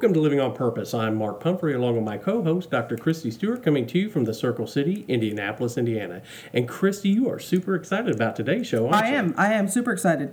[0.00, 0.94] Welcome to Living on Purpose.
[0.94, 2.96] I'm Mark Pumphrey, along with my co host, Dr.
[2.96, 6.22] Christy Stewart, coming to you from the Circle City, Indianapolis, Indiana.
[6.54, 9.16] And Christy, you are super excited about today's show, aren't I you?
[9.16, 9.34] am.
[9.36, 10.32] I am super excited.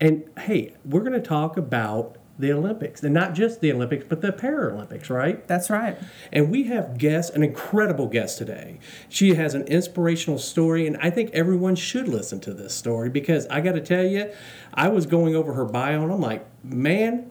[0.00, 4.20] And hey, we're going to talk about the Olympics, and not just the Olympics, but
[4.20, 5.46] the Paralympics, right?
[5.46, 5.96] That's right.
[6.32, 8.80] And we have guests, an incredible guest today.
[9.08, 13.46] She has an inspirational story, and I think everyone should listen to this story because
[13.46, 14.32] I got to tell you,
[14.72, 17.30] I was going over her bio, and I'm like, man,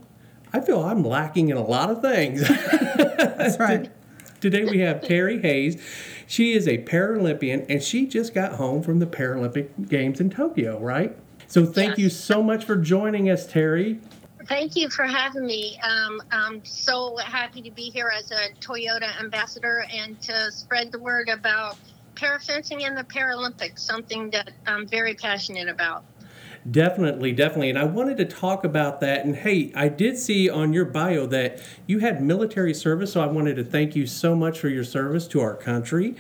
[0.54, 2.48] I feel I'm lacking in a lot of things.
[2.48, 3.90] That's right.
[4.40, 5.82] Today we have Terry Hayes.
[6.28, 10.80] She is a Paralympian and she just got home from the Paralympic Games in Tokyo,
[10.80, 11.18] right?
[11.48, 11.98] So thank Yes.
[12.00, 14.00] you so much for joining us, Terry.
[14.46, 15.80] Thank you for having me.
[15.82, 21.00] Um, I'm so happy to be here as a Toyota ambassador and to spread the
[21.00, 21.78] word about
[22.16, 26.04] parafencing and the Paralympics, something that I'm very passionate about.
[26.70, 27.70] Definitely, definitely.
[27.70, 29.26] And I wanted to talk about that.
[29.26, 33.28] And hey, I did see on your bio that you had military service, so I
[33.28, 36.16] wanted to thank you so much for your service to our country.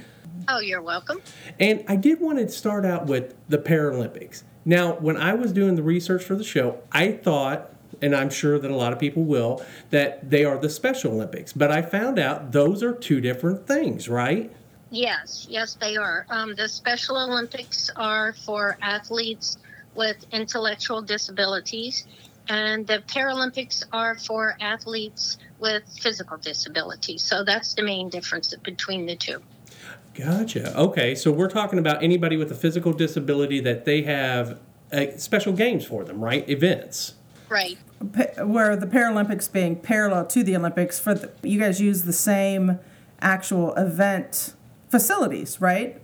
[0.49, 1.21] Oh, you're welcome.
[1.59, 4.43] And I did want to start out with the Paralympics.
[4.65, 8.59] Now, when I was doing the research for the show, I thought, and I'm sure
[8.59, 11.53] that a lot of people will, that they are the Special Olympics.
[11.53, 14.51] But I found out those are two different things, right?
[14.89, 16.25] Yes, yes, they are.
[16.29, 19.57] Um, the Special Olympics are for athletes
[19.95, 22.07] with intellectual disabilities,
[22.49, 27.23] and the Paralympics are for athletes with physical disabilities.
[27.23, 29.41] So that's the main difference between the two.
[30.13, 30.77] Gotcha.
[30.77, 34.59] Okay, so we're talking about anybody with a physical disability that they have
[34.91, 36.47] uh, special games for them, right?
[36.47, 37.15] Events.
[37.49, 37.77] Right.
[38.13, 42.13] Pa- Where the Paralympics being parallel to the Olympics, for the, you guys use the
[42.13, 42.79] same
[43.21, 44.53] actual event
[44.89, 45.99] facilities, right?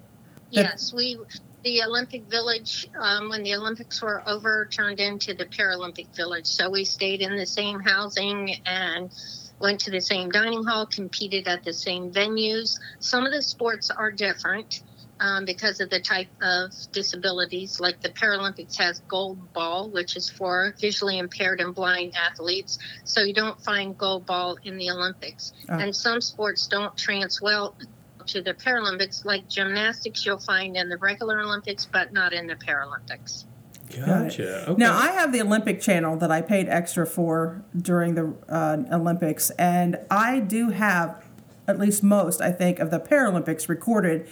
[0.49, 1.19] Yes, we
[1.63, 6.47] the Olympic Village um, when the Olympics were over turned into the Paralympic Village.
[6.47, 9.11] So we stayed in the same housing and
[9.59, 12.79] went to the same dining hall, competed at the same venues.
[12.99, 14.81] Some of the sports are different
[15.19, 17.79] um, because of the type of disabilities.
[17.79, 22.79] Like the Paralympics has goal ball, which is for visually impaired and blind athletes.
[23.03, 25.51] So you don't find goal ball in the Olympics.
[25.67, 25.77] Oh.
[25.77, 27.75] And some sports don't trans well
[28.31, 32.55] to the Paralympics, like gymnastics, you'll find in the regular Olympics, but not in the
[32.55, 33.45] Paralympics.
[33.95, 34.69] Gotcha.
[34.69, 34.73] Okay.
[34.77, 39.49] Now, I have the Olympic channel that I paid extra for during the uh, Olympics,
[39.51, 41.23] and I do have
[41.67, 44.27] at least most, I think, of the Paralympics recorded.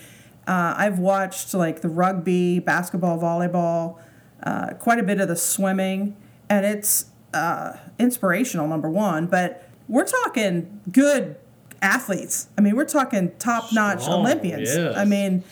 [0.48, 4.00] Uh, I've watched like the rugby, basketball, volleyball,
[4.44, 6.16] uh, quite a bit of the swimming,
[6.50, 11.36] and it's uh, inspirational, number one, but we're talking good
[11.82, 12.48] athletes.
[12.58, 14.76] I mean, we're talking top notch Olympians.
[14.76, 14.96] yes.
[14.98, 15.44] I mean,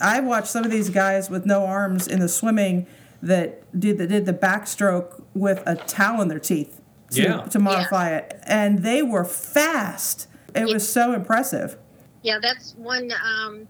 [0.00, 2.86] I watched some of these guys with no arms in the swimming
[3.22, 6.80] that did the, did the backstroke with a towel in their teeth
[7.12, 7.42] to, Yeah.
[7.42, 10.26] to modify it, and they were fast.
[10.54, 11.78] It was so impressive.
[12.22, 13.66] Yeah, that's one um,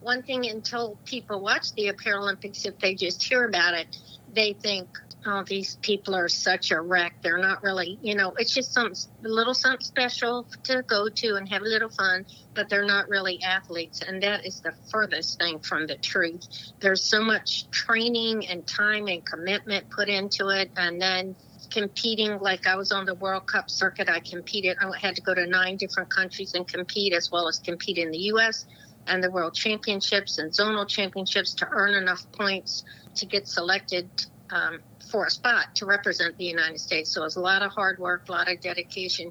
[0.00, 3.96] one thing until people watch the Paralympics, if they just hear about it,
[4.34, 4.86] they think,
[5.26, 7.14] oh, these people are such a wreck.
[7.22, 8.92] They're not really, you know, it's just some
[9.22, 13.42] little something special to go to and have a little fun, but they're not really
[13.42, 14.02] athletes.
[14.02, 16.46] And that is the furthest thing from the truth.
[16.80, 20.70] There's so much training and time and commitment put into it.
[20.76, 21.36] And then
[21.70, 25.34] competing, like I was on the World Cup circuit, I competed, I had to go
[25.34, 28.66] to nine different countries and compete, as well as compete in the U.S.
[29.06, 32.84] and the World Championships and zonal championships to earn enough points
[33.16, 34.08] to get selected
[34.50, 34.80] um,
[35.14, 37.08] for a spot to represent the United States.
[37.08, 39.30] So it's a lot of hard work, a lot of dedication.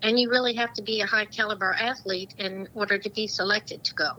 [0.00, 3.82] And you really have to be a high caliber athlete in order to be selected
[3.82, 4.10] to go.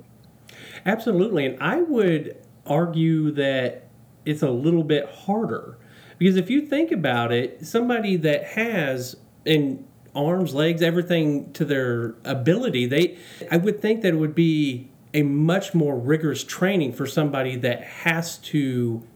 [0.85, 1.45] Absolutely.
[1.45, 2.35] And I would
[2.66, 3.88] argue that
[4.25, 5.78] it's a little bit harder
[6.18, 12.16] because if you think about it, somebody that has in arms, legs, everything to their
[12.25, 13.18] ability, they
[13.50, 17.81] I would think that it would be a much more rigorous training for somebody that
[17.81, 19.07] has to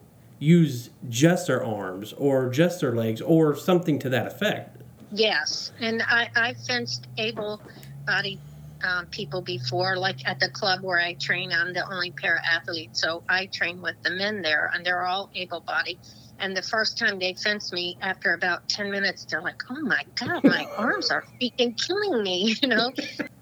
[0.41, 4.81] use just their arms or just their legs or something to that effect.
[5.13, 8.40] Yes, and I, I fenced able-bodied
[8.84, 11.52] um, people before, like at the club where I train.
[11.53, 15.29] I'm the only para athlete, so I train with the men there, and they're all
[15.35, 15.99] able-bodied.
[16.41, 20.03] And the first time they fenced me, after about ten minutes, they're like, "Oh my
[20.16, 22.91] god, my arms are freaking killing me!" You know,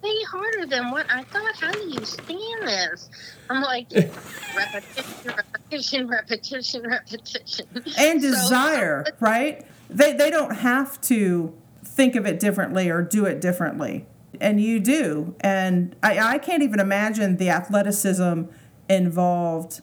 [0.04, 1.56] way harder than what I thought.
[1.56, 3.10] How do you stand this?
[3.50, 3.88] I'm like,
[4.56, 7.66] repetition, repetition, repetition, repetition,
[7.98, 9.66] And So- desire, um, right?
[9.90, 11.54] They, they don't have to
[11.84, 14.06] think of it differently or do it differently.
[14.40, 15.36] And you do.
[15.42, 18.44] And I, I can't even imagine the athleticism
[18.88, 19.82] involved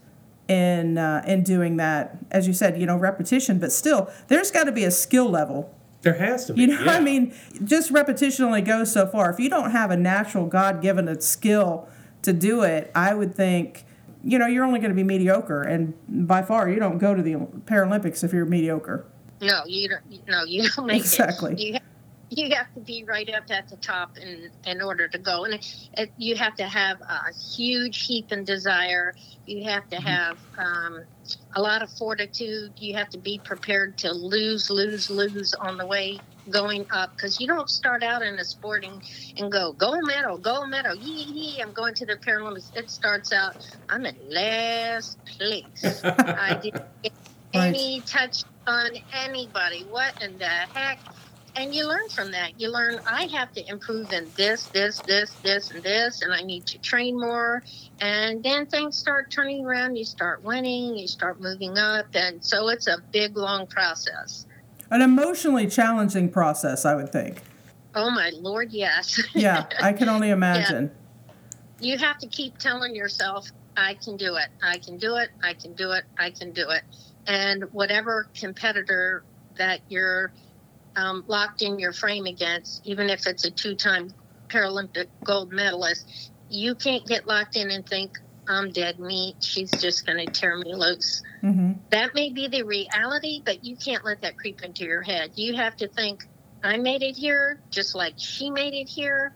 [0.49, 2.17] in uh, in doing that.
[2.31, 5.75] As you said, you know, repetition, but still, there's got to be a skill level
[6.03, 6.63] There has to be.
[6.63, 6.93] You know, yeah.
[6.93, 7.35] I mean,
[7.65, 9.31] just repetition only goes so far.
[9.31, 11.89] If you don't have a natural God given skill
[12.23, 13.85] to do it, I would think,
[14.23, 15.63] you know, you're only going to be mediocre.
[15.63, 19.05] And by far, you don't go to the Paralympics if you're mediocre.
[19.41, 20.29] No, you don't.
[20.29, 21.53] No, you don't make Exactly.
[21.53, 21.59] it.
[21.61, 21.83] You have,
[22.31, 25.55] you have to be right up at the top in in order to go, and
[25.55, 29.15] it, it, you have to have a huge heap and desire.
[29.47, 31.05] You have to have um,
[31.55, 32.75] a lot of fortitude.
[32.79, 37.41] You have to be prepared to lose, lose, lose on the way going up because
[37.41, 39.03] you don't start out in a sporting
[39.37, 41.25] and go gold medal, gold medal, yee
[41.57, 41.61] yee.
[41.63, 42.71] I'm going to the Paralympics.
[42.75, 43.57] It starts out
[43.89, 46.05] I'm in last place.
[46.37, 47.13] I didn't get
[47.55, 47.69] Right.
[47.71, 49.85] any touch on anybody.
[49.89, 51.01] What in the heck?
[51.57, 52.61] And you learn from that.
[52.61, 56.43] You learn I have to improve in this, this, this, this, and this, and I
[56.43, 57.63] need to train more.
[57.99, 59.97] And then things start turning around.
[59.97, 60.97] You start winning.
[60.97, 64.45] You start moving up, and so it's a big, long process.
[64.91, 67.41] An emotionally challenging process, I would think.
[67.95, 69.19] Oh my lord, yes.
[69.35, 70.91] Yeah, I can only imagine.
[71.81, 74.49] you have to keep telling yourself, I can do it.
[74.63, 75.31] I can do it.
[75.43, 76.05] I can do it.
[76.19, 76.83] I can do it.
[77.27, 79.25] And whatever competitor
[79.57, 80.33] that you're
[80.97, 84.09] um, locked in your frame against, even if it's a two time
[84.51, 88.13] Paralympic gold medalist, you can't get locked in and think,
[88.49, 89.37] I'm dead meat.
[89.41, 91.23] She's just going to tear me loose.
[91.41, 95.33] hmm That may be the reality, but you can't let that creep into your head.
[95.35, 96.21] You have to think,
[96.63, 99.33] I made it here just like she made it here.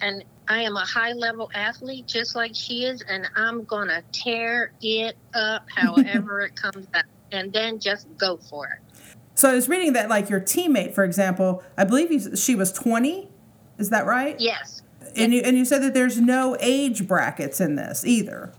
[0.00, 3.02] And I am a high level athlete just like she is.
[3.08, 7.04] And I'm going to tear it up however it comes out.
[7.32, 8.93] And then just go for it.
[9.34, 12.72] So I was reading that, like your teammate, for example, I believe you, she was
[12.72, 13.28] 20.
[13.78, 14.38] Is that right?
[14.38, 14.82] Yes.
[15.16, 18.52] And you and you said that there's no age brackets in this either.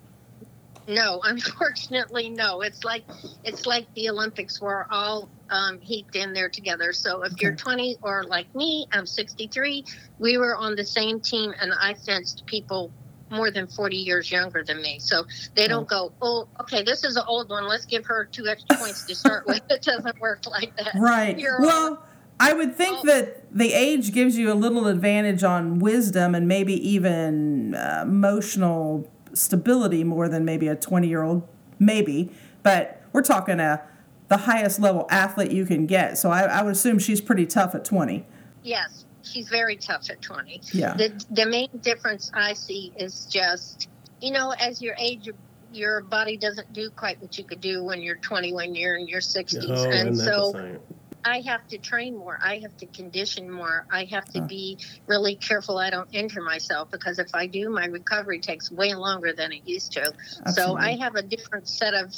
[0.87, 2.61] No, unfortunately, no.
[2.61, 3.03] It's like
[3.43, 4.61] it's like the Olympics.
[4.61, 6.93] We're all um, heaped in there together.
[6.93, 9.85] So if you're 20 or like me, I'm 63.
[10.19, 12.91] We were on the same team, and I sensed people
[13.29, 14.99] more than 40 years younger than me.
[14.99, 15.23] So
[15.55, 17.67] they don't go, oh, okay, this is an old one.
[17.67, 19.61] Let's give her two extra points to start with.
[19.69, 20.91] It doesn't work like that.
[20.95, 21.37] Right.
[21.37, 22.03] You're well,
[22.39, 23.07] I would think Oh.
[23.07, 29.09] that the age gives you a little advantage on wisdom and maybe even uh, emotional
[29.33, 31.47] stability more than maybe a 20 year old,
[31.79, 32.31] maybe.
[32.63, 33.81] But we're talking a
[34.27, 36.17] the highest level athlete you can get.
[36.17, 38.25] So I, I would assume she's pretty tough at 20.
[38.63, 40.61] Yes, she's very tough at 20.
[40.73, 40.95] Yeah.
[40.97, 43.87] The, the main difference I see is just,
[44.21, 45.35] you know, as your age, your,
[45.71, 49.07] your body doesn't do quite what you could do when you're 20, when you're in
[49.07, 49.63] your 60s.
[49.69, 50.79] Oh, and isn't so?
[51.25, 52.37] I have to train more.
[52.43, 53.87] I have to condition more.
[53.91, 54.47] I have to Huh.
[54.47, 58.93] be really careful I don't injure myself because if I do, my recovery takes way
[58.93, 60.13] longer than it used to.
[60.45, 60.53] Absolutely.
[60.53, 62.13] So I have a different set of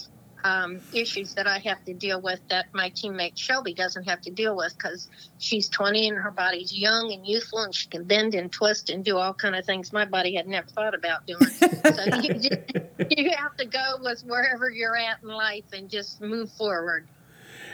[0.47, 4.31] um, issues that I have to deal with that my teammate Shelby doesn't have to
[4.31, 5.09] deal with because
[5.39, 9.03] she's 20 and her body's young and youthful and she can bend and twist and
[9.03, 11.45] do all kind of things my body had never thought about doing.
[11.47, 12.59] so you, just,
[13.09, 17.07] you have to go with wherever you're at in life and just move forward.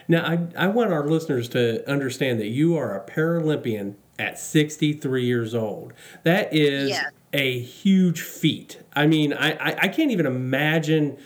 [0.07, 5.25] Now, I, I want our listeners to understand that you are a Paralympian at 63
[5.25, 5.93] years old.
[6.23, 7.11] That is Yes.
[7.33, 8.79] a huge feat.
[8.93, 11.17] I mean, I, I, I can't even imagine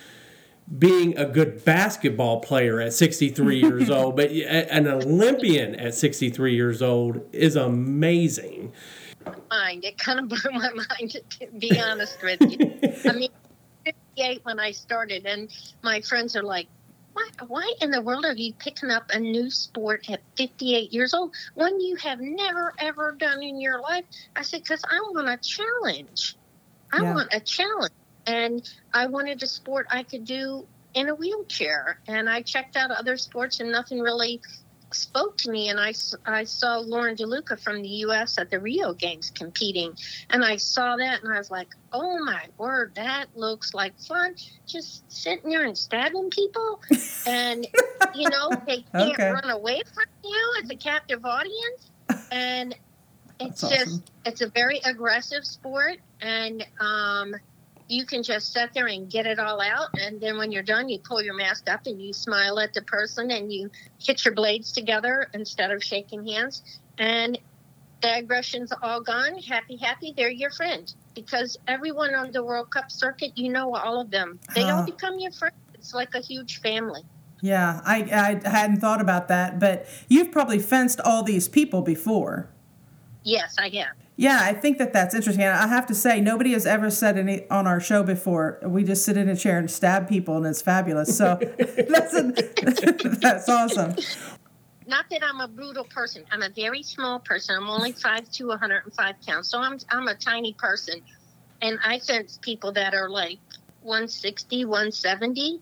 [0.78, 6.81] being a good basketball player at 63 years old, but an Olympian at 63 years
[6.81, 8.74] old is amazing.
[9.50, 9.86] mind.
[9.86, 12.80] It kind of blew my mind, to be honest with you.
[13.10, 13.30] I mean,
[13.86, 15.50] 58 when I started, and
[15.84, 16.68] my friends are like,
[17.13, 21.13] why, why in the world are you picking up a new sport at 58 years
[21.15, 24.03] old when you have never, ever done in your life?
[24.36, 26.36] I said, because I want a challenge.
[26.91, 27.13] I Yeah.
[27.15, 27.94] want a challenge.
[28.27, 28.62] And
[28.93, 32.00] I wanted a sport I could do in a wheelchair.
[32.07, 34.41] And I checked out other sports, and nothing really
[34.93, 35.93] spoke to me and I,
[36.25, 39.93] I saw Lauren DeLuca from the US at the Rio Games competing
[40.29, 44.34] and I saw that and I was like, oh my word, that looks like fun.
[44.65, 46.79] Just sitting there and stabbing people
[47.25, 47.67] and
[48.13, 49.29] you know, they can't Okay.
[49.29, 50.53] run away from you.
[50.63, 51.91] as a captive audience
[52.31, 52.74] and
[53.39, 54.03] it's That's just awesome.
[54.25, 57.36] it's a very aggressive sport and um
[57.89, 60.89] you can just sit there and get it all out and then when you're done
[60.89, 63.70] you pull your mask up and you smile at the person and you
[64.03, 66.62] hit your blades together instead of shaking hands.
[66.98, 67.38] And
[68.01, 69.38] the aggression's all gone.
[69.39, 70.94] Happy happy they're your friend.
[71.15, 74.39] Because everyone on the world cup circuit you know all of them.
[74.53, 74.74] They Huh.
[74.75, 74.86] all uh.
[74.86, 75.56] become your friends.
[75.74, 77.01] It's like a huge family.
[77.41, 82.50] Yeah, I, I hadn't thought about that, but you've probably fenced all these people before.
[83.24, 85.43] yes i have Yeah, I think that that's interesting.
[85.43, 88.59] And I have to say, nobody has ever said any on our show before.
[88.63, 91.15] We just sit in a chair and stab people, and it's fabulous.
[91.15, 91.36] So
[91.88, 92.24] that's a,
[93.21, 93.95] that's awesome.
[94.88, 96.25] not that I'm a brutal person.
[96.31, 97.57] I'm a very small person.
[97.57, 101.00] I'm only five to 105 pounds, so I'm I'm a tiny person,
[101.62, 103.38] and I fence people that are like
[103.83, 105.62] 160, 170,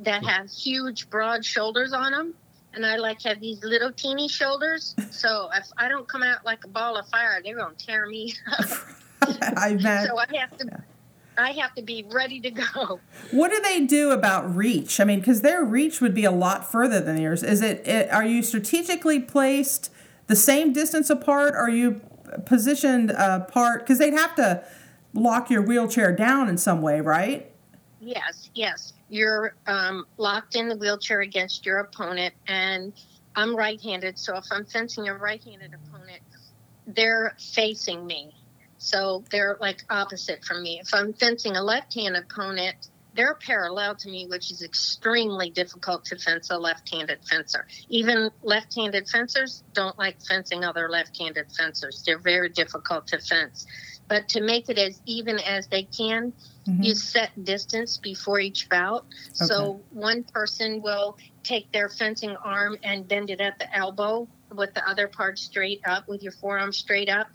[0.00, 2.34] that have huge, broad shoulders on them,
[2.74, 4.94] and I like have these little teeny shoulders.
[5.10, 8.34] So if I don't come out like a ball of fire, they're gonna tear me.
[8.58, 8.68] Up.
[9.56, 10.08] I bet.
[10.08, 10.82] so I have to.
[11.36, 13.00] I have to be ready to go.
[13.32, 15.00] What do they do about reach?
[15.00, 17.42] I mean, because their reach would be a lot further than yours.
[17.42, 18.08] Is it, it?
[18.12, 19.90] Are you strategically placed
[20.28, 21.54] the same distance apart?
[21.54, 22.00] Are you
[22.46, 23.80] positioned uh, apart?
[23.80, 24.64] Because they'd have to
[25.12, 27.50] lock your wheelchair down in some way, right?
[28.00, 28.92] Yes, yes.
[29.14, 32.92] You're um, locked in the wheelchair against your opponent, and
[33.36, 34.18] I'm right-handed.
[34.18, 36.20] So if I'm fencing a right-handed opponent,
[36.88, 38.34] they're facing me.
[38.78, 40.80] So they're like opposite from me.
[40.82, 46.04] If I'm fencing a left hand opponent, they're parallel to me, which is extremely difficult
[46.06, 47.68] to fence a left handed fencer.
[47.88, 52.02] Even left handed fencers don't like fencing other left handed fencers.
[52.04, 53.64] They're very difficult to fence.
[54.08, 56.32] But to make it as even as they can,
[56.66, 56.82] mm-hmm.
[56.82, 59.06] you set distance before each bout.
[59.40, 59.46] Okay.
[59.46, 64.74] So one person will take their fencing arm and bend it at the elbow with
[64.74, 67.28] the other part straight up, with your forearm straight up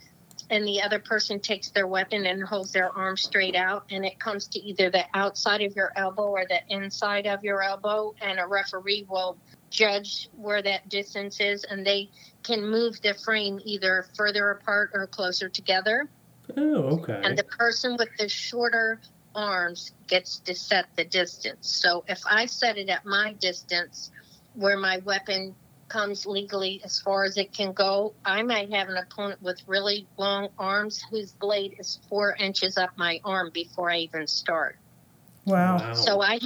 [0.50, 4.18] and the other person takes their weapon and holds their arm straight out and it
[4.18, 8.38] comes to either the outside of your elbow or the inside of your elbow and
[8.38, 9.36] a referee will
[9.70, 12.10] judge where that distance is and they
[12.42, 16.08] can move the frame either further apart or closer together
[16.56, 19.00] oh okay and the person with the shorter
[19.34, 24.10] arms gets to set the distance so if i set it at my distance
[24.54, 25.54] where my weapon
[25.90, 28.14] comes legally as far as it can go.
[28.24, 32.90] I might have an opponent with really long arms whose blade is four inches up
[32.96, 34.76] my arm before I even start.
[35.44, 35.78] Wow.
[35.78, 35.92] wow.
[35.92, 36.38] So I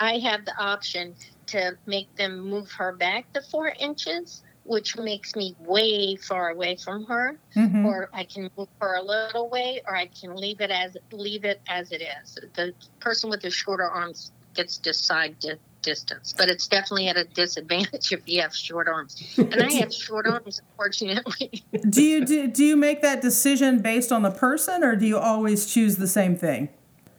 [0.00, 1.14] I have the option
[1.48, 6.76] to make them move her back the four inches, which makes me way far away
[6.76, 7.86] from her, mm-hmm.
[7.86, 11.44] or I can move her a little way, or I can leave it as leave
[11.44, 12.38] it as it is.
[12.54, 17.16] The person with the shorter arms gets to decide to distance, but it's definitely at
[17.16, 19.34] a disadvantage if you have short arms.
[19.38, 21.64] And I have short arms, unfortunately.
[21.88, 25.18] do you do, do you make that decision based on the person, or do you
[25.18, 26.68] always choose the same thing?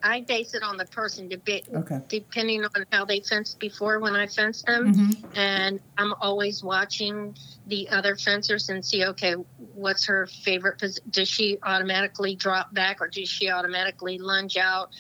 [0.01, 1.99] I base it on the person, be, okay.
[2.07, 4.93] depending on how they fenced before when I fenced them.
[4.93, 5.37] Mm-hmm.
[5.37, 7.35] And I'm always watching
[7.67, 9.33] the other fencers and see, okay,
[9.73, 11.03] what's her favorite position?
[11.09, 14.91] Does she automatically drop back or does she automatically lunge out?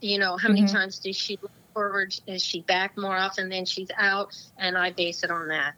[0.00, 0.76] You know, how many mm-hmm.
[0.76, 2.14] times does she look forward?
[2.26, 4.36] Is she back more often than she's out?
[4.56, 5.74] And I base it on that.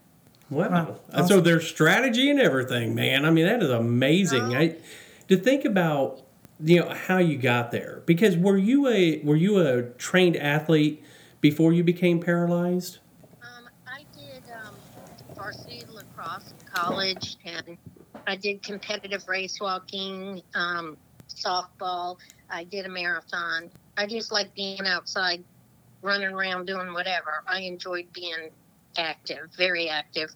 [0.48, 0.96] Wow.
[1.12, 1.26] Awesome.
[1.28, 3.24] So there's strategy and everything, man.
[3.24, 4.56] I mean, that is amazing.
[4.56, 4.76] I,
[5.28, 6.22] to think about,
[6.62, 8.02] you know, how you got there.
[8.06, 11.04] Because were you a were you a trained athlete
[11.40, 12.98] before you became paralyzed?
[13.42, 14.74] Um, I did um,
[15.36, 17.78] varsity lacrosse in college, and
[18.26, 20.96] I did competitive race walking, um,
[21.28, 22.16] softball.
[22.50, 23.70] I did a marathon.
[23.96, 25.44] I just like being outside
[26.02, 27.42] running around doing whatever.
[27.46, 28.50] I enjoyed being
[28.96, 30.30] active, very active.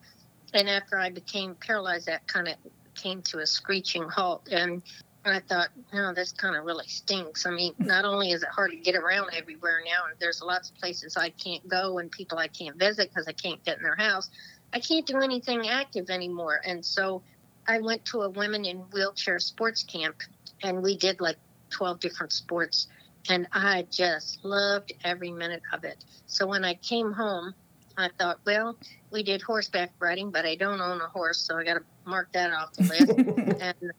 [0.52, 2.54] And after I became paralyzed, that kind of
[2.94, 4.48] came to a screeching halt.
[4.50, 4.82] And
[5.26, 7.46] I thought, no, this kind of really stinks.
[7.46, 10.76] I mean, not only is it hard to get around everywhere now, there's lots of
[10.76, 13.96] places I can't go and people I can't visit because I can't get in their
[13.96, 14.30] house.
[14.72, 16.60] I can't do anything active anymore.
[16.64, 17.22] And so
[17.66, 20.16] I went to a women in wheelchair sports camp
[20.62, 21.36] and we did like
[21.70, 22.88] 12 different sports
[23.28, 26.04] and I just loved every minute of it.
[26.26, 27.54] So when I came home,
[27.96, 28.76] I thought, well,
[29.10, 32.32] we did horseback riding, but I don't own a horse, so I got to mark
[32.32, 33.60] that off the list.
[33.60, 33.92] and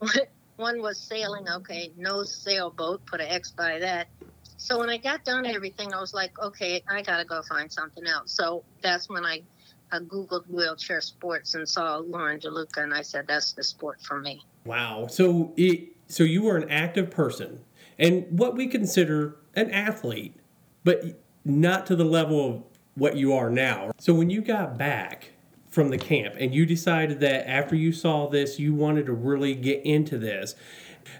[0.62, 1.48] one was sailing.
[1.48, 3.04] Okay, no sailboat.
[3.04, 4.08] Put an X by that.
[4.56, 7.70] So when I got done everything, I was like, okay, I got to go find
[7.70, 8.32] something else.
[8.32, 9.42] So that's when I,
[9.90, 14.20] I Googled wheelchair sports and saw Lauren DeLuca, and I said, that's the sport for
[14.20, 14.44] me.
[14.64, 15.08] Wow.
[15.08, 17.64] So it, so you were an active person
[17.98, 20.36] and what we consider an athlete,
[20.84, 22.62] but not to the level of
[22.94, 23.90] what you are now.
[23.98, 25.32] So when you got back
[25.72, 29.54] from the camp and you decided that after you saw this, you wanted to really
[29.54, 30.54] get into this.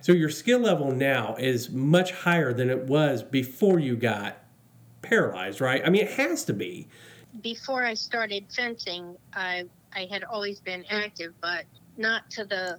[0.02, 4.36] So your skill level now is much higher than it was before you got
[5.00, 5.82] paralyzed, right?
[5.84, 6.86] I mean, it has to be.
[7.40, 11.64] Before I started fencing, I I had always been active, but
[11.96, 12.78] not to the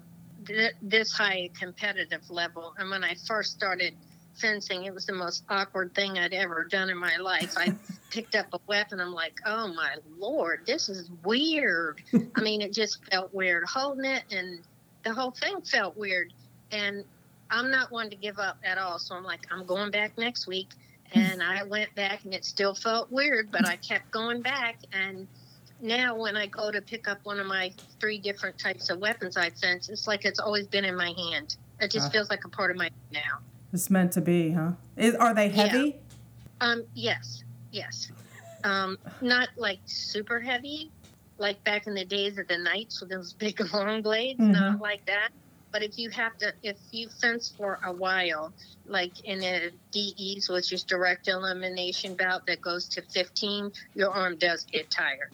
[0.82, 2.76] this high competitive level.
[2.78, 3.96] And when I first started
[4.36, 7.54] fencing, it was the most awkward thing I'd ever done in my life.
[7.58, 7.74] I
[8.12, 9.00] picked up a weapon.
[9.00, 12.02] I'm like, oh my lord, this is weird.
[12.36, 14.60] I mean, it just felt weird holding it, and
[15.04, 16.34] the whole thing felt weird.
[16.72, 17.04] And
[17.50, 18.98] I'm not one to give up at all.
[19.00, 20.70] So I'm like, I'm going back next week.
[21.16, 24.78] And I went back, and it still felt weird, but I kept going back.
[24.94, 25.28] And
[25.80, 29.38] now when I go to pick up one of my three different types of weapons
[29.38, 31.56] I fence, it's like it's always been in my hand.
[31.80, 32.10] It just Ah.
[32.10, 33.40] feels like a part of my now.
[33.74, 34.74] It's meant to be, huh?
[34.96, 35.98] Is, are they heavy?
[36.62, 38.12] Um, yes, yes.
[38.64, 40.92] Um, not like super heavy,
[41.40, 44.40] like back in the days of the knights with those big long blades.
[44.40, 44.52] Mhm.
[44.54, 45.30] Not like that.
[45.72, 48.54] But if you have to, if you fence for a while,
[48.86, 54.38] like in a DEs, which is direct elimination bout that goes to 15, your arm
[54.38, 55.32] does get tired.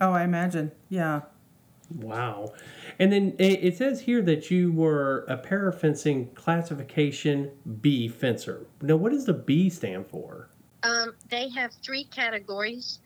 [0.00, 0.72] Oh, I imagine.
[0.88, 1.20] Yeah.
[1.96, 2.52] Wow.
[2.98, 8.66] And then it it says here that you were a parafencing classification B fencer.
[8.80, 10.48] Now, what does the B stand for?
[10.82, 13.00] Um, they have three categories.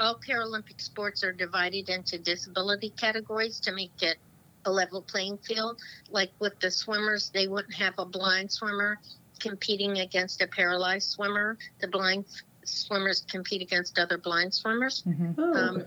[0.00, 4.16] All Paralympic sports are divided into disability categories to make it
[4.64, 5.80] a level playing field.
[6.10, 8.98] Like with the swimmers, they wouldn't have a blind swimmer
[9.40, 11.58] competing against a paralyzed swimmer.
[11.80, 12.26] The blind
[12.64, 15.02] swimmers compete against other blind swimmers.
[15.02, 15.82] hmm Oh, Um.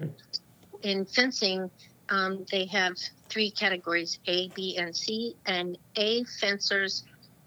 [0.83, 1.69] In fencing,
[2.11, 2.93] um, they have
[3.29, 5.35] three categories A, B, and C.
[5.47, 7.03] And A fencers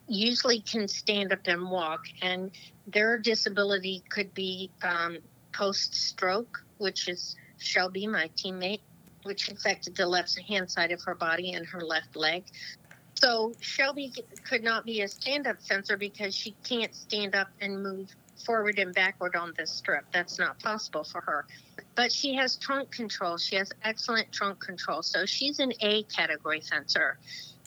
[0.09, 2.51] usually can stand up and walk, and
[2.87, 5.19] their disability could be um,
[5.55, 8.83] post stroke, which is Shelby, my teammate,
[9.23, 12.45] which affected the left hand side of her body and her left leg.
[13.17, 14.13] So Shelby
[14.49, 18.09] could not be a stand up fencer because she can't stand up and move
[18.45, 20.05] forward and backward on this strip.
[20.13, 21.47] That's not possible for her.
[21.95, 23.37] But she has trunk control.
[23.37, 25.03] She has excellent trunk control.
[25.03, 27.19] So she's an A category fencer.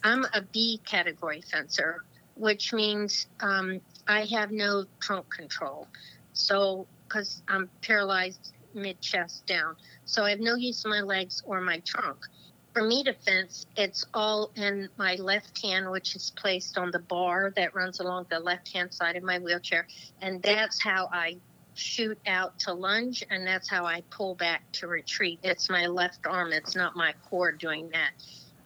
[0.03, 2.03] I'm a B category fencer,
[2.35, 5.87] which means um, I have no trunk control.
[6.33, 9.75] So, because I'm paralyzed mid chest down.
[10.05, 12.17] So I have no use of my legs or my trunk.
[12.77, 16.99] For me to fence, it's all in my left hand, which is placed on the
[16.99, 19.87] bar that runs along the left hand side of my wheelchair.
[20.21, 21.37] And that's how I
[21.73, 25.39] shoot out to lunge, and that's how I pull back to retreat.
[25.41, 28.11] It's my left arm, it's not my core doing that.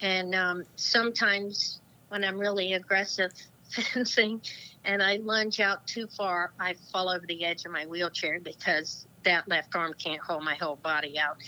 [0.02, 3.32] And um, sometimes when I'm really aggressive
[3.70, 4.42] fencing
[4.84, 9.06] and I lunge out too far, I fall over the edge of my wheelchair because
[9.24, 11.38] that left arm can't hold my whole body out.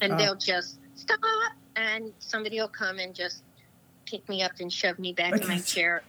[0.00, 0.16] And Oh.
[0.16, 1.18] they'll just stop,
[1.76, 3.42] and somebody will come and just
[4.06, 6.02] pick me up and shove me back in my chair.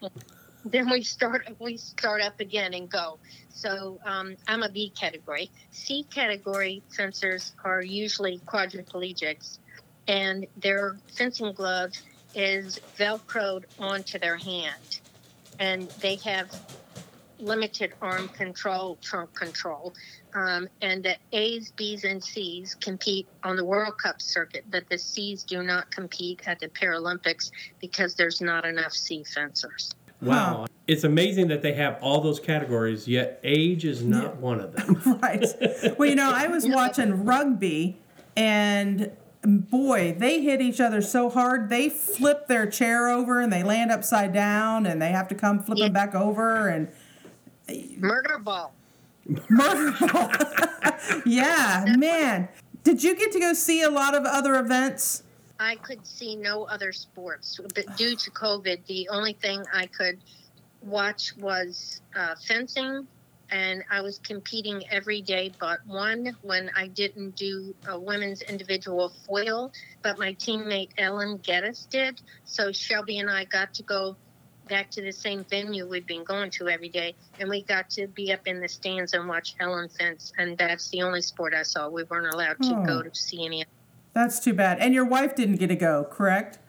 [0.64, 3.20] Then we start we start up again and go.
[3.50, 5.52] So um, I'm a B category.
[5.72, 9.60] C category fencers are usually quadriplegics,
[10.08, 11.92] and their fencing glove
[12.34, 15.00] is velcroed onto their hand,
[15.60, 16.50] and they have
[17.40, 19.94] limited arm control, trunk control.
[20.34, 24.98] Um, and the A's, B's, and C's compete on the World Cup circuit, but the
[24.98, 29.94] C's do not compete at the Paralympics because there's not enough C fencers.
[30.22, 30.66] Wow.
[30.88, 35.02] It's amazing that they have all those categories, yet age is not one of them.
[35.22, 35.46] Right.
[35.98, 37.98] Well, you know, I was watching rugby,
[38.36, 39.12] and
[39.44, 41.70] boy, they hit each other so hard.
[41.70, 45.60] They flip their chair over and they land upside down, and they have to come
[45.62, 45.90] flipping Yeah.
[45.90, 46.88] back over and
[47.98, 48.74] Murder ball.
[49.50, 50.32] murder ball.
[51.26, 52.48] yeah, man.
[52.84, 55.24] Did you get to go see a lot of other events?
[55.60, 60.20] I could see no other sports, but due to COVID, the only thing I could
[60.82, 63.08] watch was uh, fencing,
[63.50, 69.14] and I was competing every day but one when I didn't do a women's individual
[69.26, 72.22] foil, but my teammate Ellen Geddes did.
[72.44, 74.16] So Shelby and I got to go
[74.68, 78.08] back to the same venue we'd been going to every day, and we got to
[78.08, 81.64] be up in the stands and watch Ellen fence, and that's the only sport I
[81.64, 81.90] saw.
[81.90, 82.86] We weren't allowed to Oh.
[82.86, 83.10] go hmm.
[83.10, 83.66] to see any
[84.14, 84.80] That's too bad.
[84.80, 86.60] And your wife didn't get to go, correct?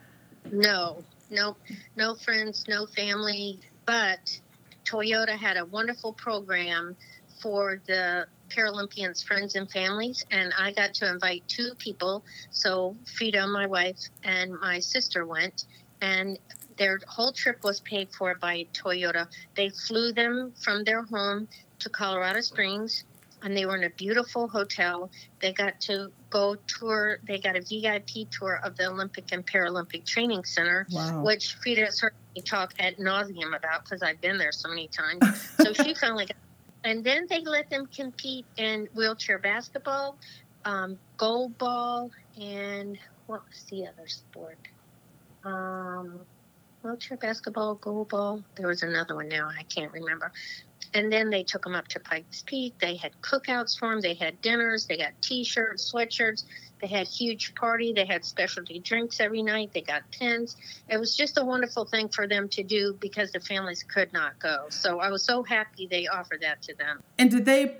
[0.51, 1.55] No, no,
[1.95, 3.61] no friends, no family.
[3.85, 4.39] But
[4.83, 6.97] Toyota had a wonderful program
[7.41, 12.23] for the Paralympians' friends and families, and I got to invite two people.
[12.51, 15.65] So Frida, my wife, and my sister went,
[16.01, 16.37] and
[16.77, 19.27] their whole trip was paid for by Toyota.
[19.55, 21.47] They flew them from their home
[21.79, 23.03] to Colorado Springs,
[23.43, 25.11] and they were in a beautiful hotel.
[25.41, 27.19] They got to go tour.
[27.27, 31.23] They got a VIP tour of the Olympic and Paralympic Training Center, Wow.
[31.23, 34.87] which Frida has heard me talk ad nauseum about because I've been there so many
[34.87, 35.21] times.
[35.59, 36.37] so she finally got.
[36.83, 40.17] And then they let them compete in wheelchair basketball,
[40.65, 44.57] um, goal ball, and what was the other sport?
[45.43, 46.19] Um,
[46.87, 48.41] wheelchair basketball, goal ball.
[48.55, 50.31] There was another one now I can't remember.
[50.93, 52.73] And then they took them up to Pikes Peak.
[52.79, 53.99] They had cookouts for them.
[53.99, 54.85] They had dinners.
[54.85, 56.45] They got T-shirts, sweatshirts.
[56.79, 57.91] They had huge party.
[57.91, 59.71] They had specialty drinks every night.
[59.73, 60.55] They got pins.
[60.87, 64.39] It was just a wonderful thing for them to do because the families could not
[64.39, 64.67] go.
[64.69, 67.03] So I was so happy they offered that to them.
[67.17, 67.77] And did they,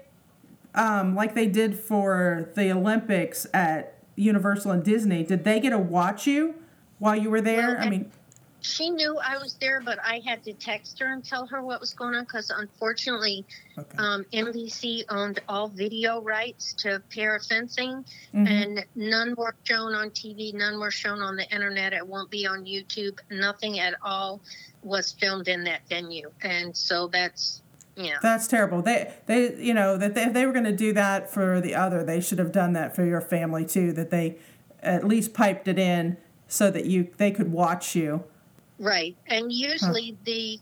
[0.76, 5.80] um, like they did for the Olympics at Universal and Disney, did they get to
[5.80, 6.56] watch you
[7.00, 7.76] while you were there?
[7.76, 8.12] Well, I mean,
[8.68, 11.80] she knew I was there, but I had to text her and tell her what
[11.80, 13.46] was going on because unfortunately,
[13.78, 13.98] okay.
[13.98, 18.04] um, NBC owned all video rights to para fencing,
[18.34, 18.48] Mhm.
[18.48, 21.94] and none were shown on TV, none were shown on the internet.
[21.94, 23.20] It won't be on YouTube.
[23.32, 24.42] Nothing at all
[24.84, 27.62] was filmed in that venue, and so that's
[27.96, 28.18] yeah.
[28.22, 28.84] That's terrible.
[28.84, 31.74] They, they, you know, that they, if they were going to do that for the
[31.74, 33.92] other, they should have done that for your family too.
[33.92, 34.38] That they
[34.84, 38.24] at least piped it in so that you they could watch you.
[38.80, 40.60] Right, and usually the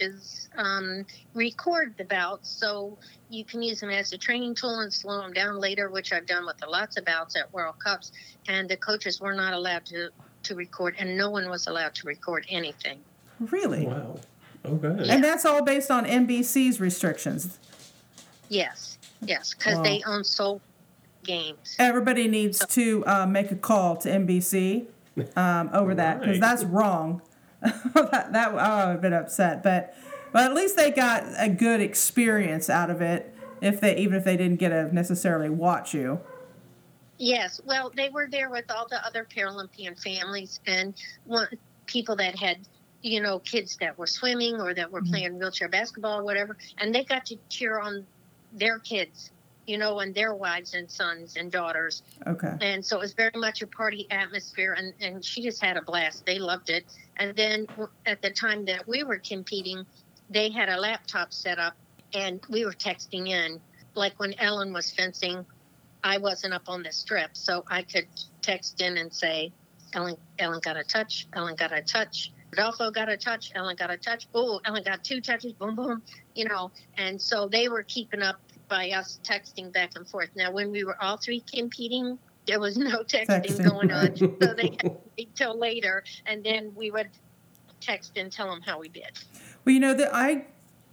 [0.00, 1.04] is um,
[1.34, 2.96] record the bouts so
[3.30, 6.26] you can use them as a training tool and slow them down later, which I've
[6.26, 8.12] done with lots of bouts at World Cups.
[8.48, 10.10] And the coaches were not allowed to
[10.44, 13.00] to record, and no one was allowed to record anything.
[13.40, 14.20] Really, Wow.
[14.64, 15.08] Okay.
[15.08, 17.58] and that's all based on NBC's restrictions.
[18.48, 19.82] Yes, yes, because Wow.
[19.82, 20.60] they own sole
[21.24, 21.76] games.
[21.78, 24.86] Everybody needs to uh, make a call to NBC
[25.36, 27.20] um, over that because that's wrong.
[27.94, 29.94] that that I would have been upset, but
[30.32, 33.34] but at least they got a good experience out of it.
[33.60, 36.20] If they even if they didn't get to necessarily watch you.
[37.18, 40.94] Yes, well, they were there with all the other Paralympian families and
[41.24, 41.48] one,
[41.86, 42.58] people that had,
[43.02, 45.10] you know, kids that were swimming or that were Mhm.
[45.10, 48.06] playing wheelchair basketball or whatever, and they got to cheer on
[48.52, 49.32] their kids,
[49.66, 52.02] you know, and their wives and sons and daughters.
[52.28, 52.54] Okay.
[52.60, 55.82] And so it was very much a party atmosphere, and, and she just had a
[55.82, 56.24] blast.
[56.24, 56.84] They loved it.
[57.18, 57.66] And then
[58.06, 59.84] at the time that we were competing,
[60.30, 61.74] they had a laptop set up,
[62.14, 63.60] and we were texting in.
[63.94, 65.44] Like when Ellen was fencing,
[66.04, 68.06] I wasn't up on the strip, so I could
[68.42, 69.52] text in and say,
[69.94, 71.26] Ellen, Ellen got a touch.
[71.34, 72.32] Ellen got a touch.
[72.52, 73.50] Rodolfo got a touch.
[73.54, 74.28] Ellen got a touch.
[74.34, 75.52] Oh, Ellen got two touches.
[75.54, 76.02] Boom, boom.
[76.34, 78.36] You know, and so they were keeping up
[78.68, 80.30] by us texting back and forth.
[80.36, 82.18] Now, when we were all three competing,
[82.48, 83.70] there was no texting, Texting.
[83.70, 87.10] going on, so they had to wait till later, and then we would
[87.80, 89.10] text and tell them how we did.
[89.64, 90.46] Well, you know that I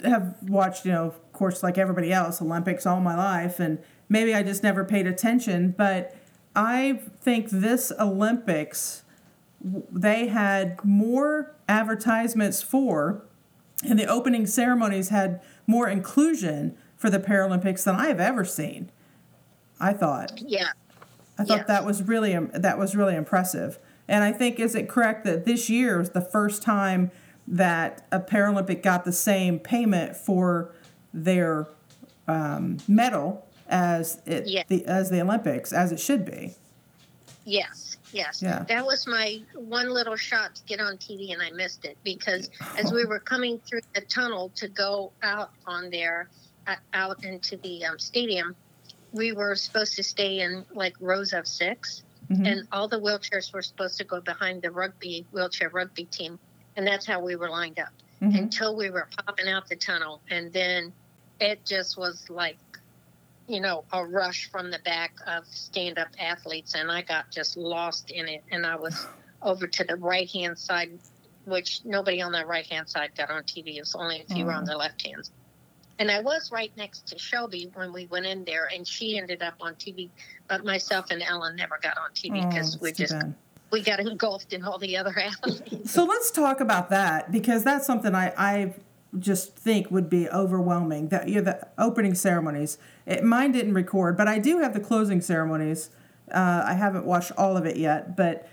[0.03, 4.35] have watched, you know, of course, like everybody else, Olympics all my life, and maybe
[4.35, 5.73] I just never paid attention.
[5.75, 6.15] But
[6.55, 9.03] I think this Olympics,
[9.63, 13.23] they had more advertisements for,
[13.87, 18.91] and the opening ceremonies had more inclusion for the Paralympics than I have ever seen.
[19.79, 20.39] I thought.
[20.41, 20.69] Yeah.
[21.37, 21.67] I thought Yes.
[21.67, 23.77] that was really that was really impressive.
[24.07, 27.11] And I think is it correct that this year is the first time
[27.47, 30.71] that a Paralympic got the same payment for
[31.13, 31.67] their
[32.27, 34.63] um, medal as it Yeah.
[34.67, 36.55] the as the Olympics as it should be.
[37.47, 38.41] Yes, yes.
[38.41, 38.63] Yeah.
[38.67, 42.49] That was my one little shot to get on TV, and I missed it because
[42.77, 46.29] as we were coming through the tunnel to go out on there,
[46.65, 48.55] uh, out into the um, stadium,
[49.15, 52.47] we were supposed to stay in like rows of 6 Mhm.
[52.47, 56.39] and all the wheelchairs were supposed to go behind the rugby wheelchair rugby team,
[56.75, 58.37] and that's how we were lined up Mhm.
[58.39, 60.93] until we were popping out the tunnel, and then
[61.39, 62.57] it just was like
[63.47, 67.55] you know, a rush from the back of stand up athletes, and I got just
[67.55, 68.43] lost in it.
[68.51, 69.07] And I was
[69.43, 70.99] over to the right hand side,
[71.43, 73.77] which nobody on the right hand side got on TV.
[73.77, 75.29] It was only if you were on the left hand.
[75.97, 79.41] And I was right next to Shelby when we went in there, and she ended
[79.41, 80.09] up on TV.
[80.47, 83.33] But myself and Ellen never got on TV Oh, because that's we just bad.
[83.71, 85.91] we got engulfed in all the other athletes.
[85.91, 88.73] So let's talk about that because that's something I, I
[89.17, 91.07] just think would be overwhelming.
[91.09, 92.77] That you know, the opening ceremonies.
[93.05, 95.89] It, mine didn't record, but I do have the closing ceremonies.
[96.29, 98.49] Uh, I haven't watched all of it yet, but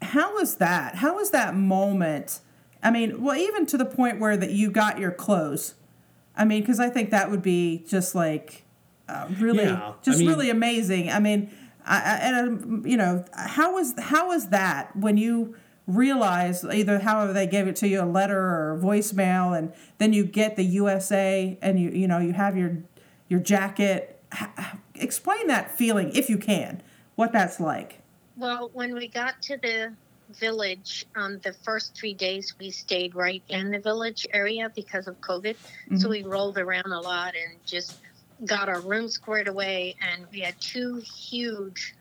[0.00, 0.96] how was that?
[0.96, 2.40] How was that moment?
[2.82, 5.74] I mean, well, even to the point where that you got your clothes.
[6.36, 8.64] I mean, because I think that would be just like
[9.08, 11.10] uh, really, Yeah, I just mean- really amazing.
[11.10, 11.50] I mean,
[11.86, 15.54] I, I, and um, you know, how was how was that when you
[15.86, 20.12] realize either however they gave it to you a letter or a voicemail, and then
[20.12, 22.78] you get the USA and you you know you have your
[23.28, 24.10] your jacket.
[24.94, 26.82] Explain that feeling if you can,
[27.16, 28.00] what that's like.
[28.36, 29.92] Well, when we got to the
[30.38, 35.20] village, um, the first three days we stayed right in the village area because of
[35.20, 35.56] COVID.
[35.96, 36.10] So Mhm.
[36.10, 37.96] we rolled around a lot and just
[38.44, 39.96] got our room squared away.
[40.00, 41.94] And we had two huge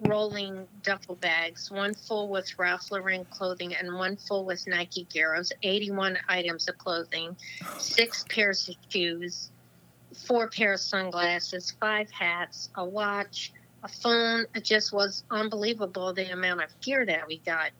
[0.00, 5.34] rolling duffel bags, one full with Ralph Lauren clothing and one full with Nike gear.
[5.34, 7.36] It was 81 items of clothing,
[7.78, 9.50] six pairs of shoes,
[10.14, 14.46] four pair of sunglasses, five hats, a watch, a phone.
[14.54, 17.70] It just was unbelievable the amount of gear that we got.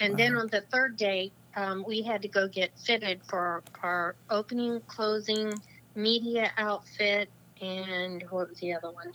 [0.00, 4.16] And then on the third day, um, we had to go get fitted for our
[4.30, 5.52] opening, closing,
[5.94, 7.28] media outfit,
[7.60, 9.12] and what was the other one?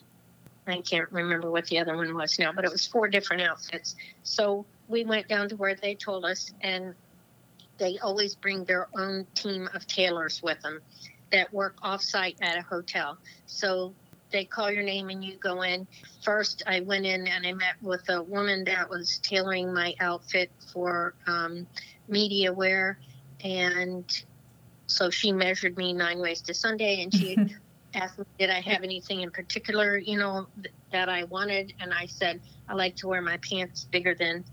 [0.68, 3.96] I can't remember what the other one was now, but it was four different outfits.
[4.24, 6.94] So we went down to where they told us, and
[7.78, 10.82] they always bring their own team of tailors with them
[11.32, 13.18] that work offsite at a hotel.
[13.46, 13.94] So
[14.32, 15.88] they call your name and you go in.
[16.24, 20.52] First, I went in and I met with a woman that was tailoring my outfit
[20.74, 21.68] for um,
[22.08, 23.00] media wear,
[23.44, 24.06] and
[24.88, 27.38] so she measured me nine ways to Sunday, and she
[27.94, 31.74] asked me, did I have anything in particular, you know, th- that I wanted?
[31.80, 34.46] And I said, I like to wear my pants bigger than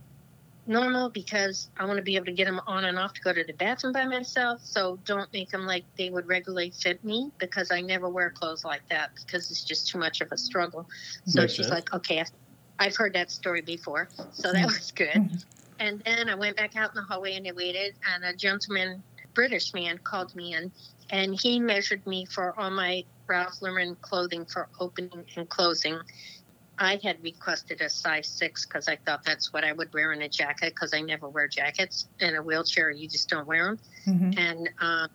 [0.66, 3.32] normal because I want to be able to get them on and off to go
[3.32, 4.60] to the bathroom by myself.
[4.62, 8.64] So don't make them like they would regularly fit me because I never wear clothes
[8.64, 10.86] like that because it's just too much of a struggle.
[11.26, 11.74] So Makes she's sense.
[11.74, 12.30] like, okay, I've-
[12.78, 14.10] I've heard that story before.
[14.32, 15.30] So that was good.
[15.80, 19.02] And then I went back out in the hallway and I waited, and a gentleman,
[19.34, 20.70] British man, called me in,
[21.10, 25.98] and he measured me for all my Ralph Lauren clothing for opening and closing.
[26.78, 30.22] I had requested a size six because I thought that's what I would wear in
[30.22, 32.08] a jacket because I never wear jackets.
[32.20, 33.78] In a wheelchair, you just don't wear them.
[34.06, 34.38] Mhm.
[34.38, 35.08] And um,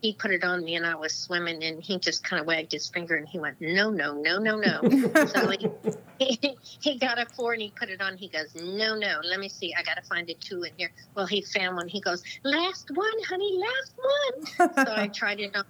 [0.00, 2.72] he put it on me, and I was swimming, and he just kind of wagged
[2.72, 4.80] his finger, and he went, "No, no, no, no, no."
[5.26, 5.50] so
[6.18, 8.16] he, he got a four and he put it on.
[8.16, 9.74] He goes, No, no, let me see.
[9.76, 10.90] I got to find a two in here.
[11.14, 11.88] Well, he found one.
[11.88, 14.86] He goes, Last one, honey, last one.
[14.86, 15.64] so I tried it on,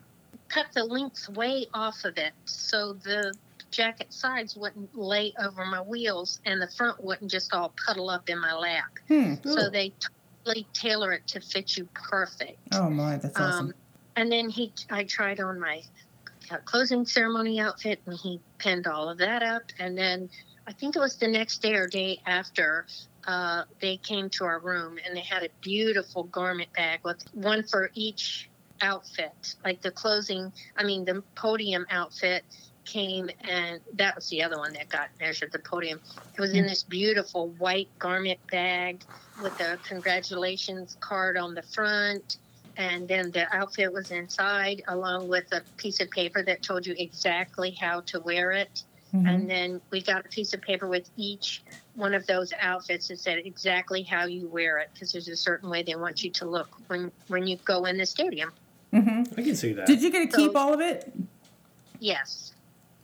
[0.48, 3.34] cut the length way off of it so the
[3.74, 8.28] jacket sides wouldn't lay over my wheels and the front wouldn't just all puddle up
[8.28, 8.98] in my lap.
[9.08, 9.34] Hmm.
[9.44, 9.56] Oh.
[9.56, 9.92] So they
[10.44, 12.58] totally tailor it to fit you perfect.
[12.72, 13.66] Oh my, that's awesome.
[13.66, 13.74] Um,
[14.16, 15.82] and then he, I tried on my
[16.50, 19.62] uh, closing ceremony outfit, and he pinned all of that up.
[19.78, 20.28] And then
[20.66, 22.86] I think it was the next day or day after,
[23.26, 27.64] uh, they came to our room, and they had a beautiful garment bag with one
[27.64, 29.56] for each outfit.
[29.64, 32.44] Like the closing, I mean, the podium outfit
[32.84, 35.52] came, and that was the other one that got measured.
[35.52, 36.00] The podium.
[36.34, 39.02] It was in this beautiful white garment bag
[39.42, 42.36] with a congratulations card on the front
[42.76, 46.92] and then the outfit was inside along with a piece of paper that told you
[46.98, 48.82] exactly how to wear it
[49.14, 49.28] Mhm.
[49.28, 51.62] and then we got a piece of paper with each
[51.94, 55.70] one of those outfits that said exactly how you wear it because there's a certain
[55.70, 58.50] way they want you to look when when you go in the stadium
[58.92, 59.38] Mhm.
[59.38, 59.86] I can see that.
[59.86, 61.12] Did you get to keep So- all of it?
[62.00, 62.53] yes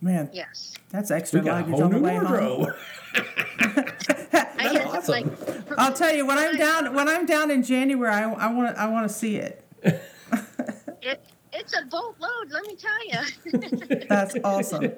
[0.01, 2.27] Man, yes that's we extra got a luggage whole on the new way home.
[2.31, 2.75] wardrobe.
[3.15, 5.27] I That's had, awesome.
[5.29, 8.77] like, I'll tell you when I'm down when I'm down in January, I, I want
[8.77, 9.65] I want to see it.
[9.83, 11.21] it,
[11.53, 14.91] it's a boatload let me tell you That's awesome.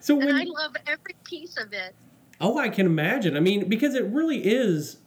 [0.00, 1.94] so and when i love every piece of it
[2.40, 3.36] Oh, I can imagine.
[3.36, 4.98] I mean, because it really is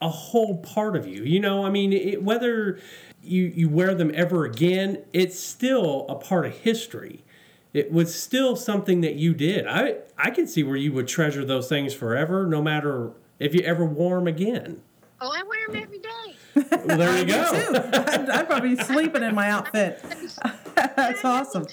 [0.00, 1.24] a whole part of you.
[1.24, 2.78] You know, I mean, it, whether
[3.22, 7.24] you you wear them ever again, it's still a part of history.
[7.72, 9.66] It was still something that you did.
[9.66, 13.60] I I can see where you would treasure those things forever, no matter if you
[13.62, 14.82] ever wore them again.
[15.20, 17.52] oh i wear them every day Well, there you Me go.
[17.52, 17.76] too.
[17.94, 20.02] I'd, I'd probably be sleeping in my outfit.
[20.74, 21.66] That's awesome.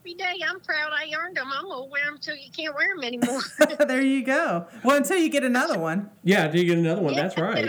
[0.00, 1.48] Every day, I'm proud I earned them.
[1.54, 3.42] I'm gonna wear them till you can't wear them anymore.
[3.86, 4.66] there you go.
[4.82, 6.08] Well, until you get another one.
[6.24, 7.14] Yeah, do you get another one?
[7.14, 7.68] That's right.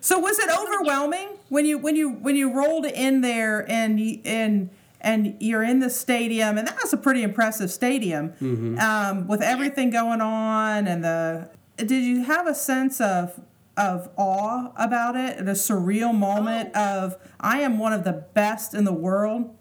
[0.00, 4.20] So was it overwhelming when you when you when you rolled in there and you,
[4.24, 8.32] and and you're in the stadium and that was a pretty impressive stadium
[8.78, 13.40] um, with everything going on and the did you have a sense of
[13.76, 18.74] of awe about it and a surreal moment of I am one of the best
[18.74, 19.56] in the world?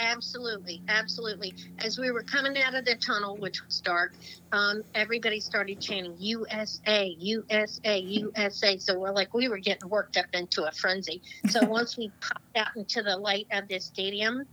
[0.00, 1.54] absolutely, absolutely.
[1.78, 4.14] As we were coming out of the tunnel, which was dark,
[4.52, 8.78] um, everybody started chanting USA, USA, USA.
[8.78, 11.22] So we're like, we were getting worked up into a frenzy.
[11.48, 14.44] So once we popped out into the light of this stadium,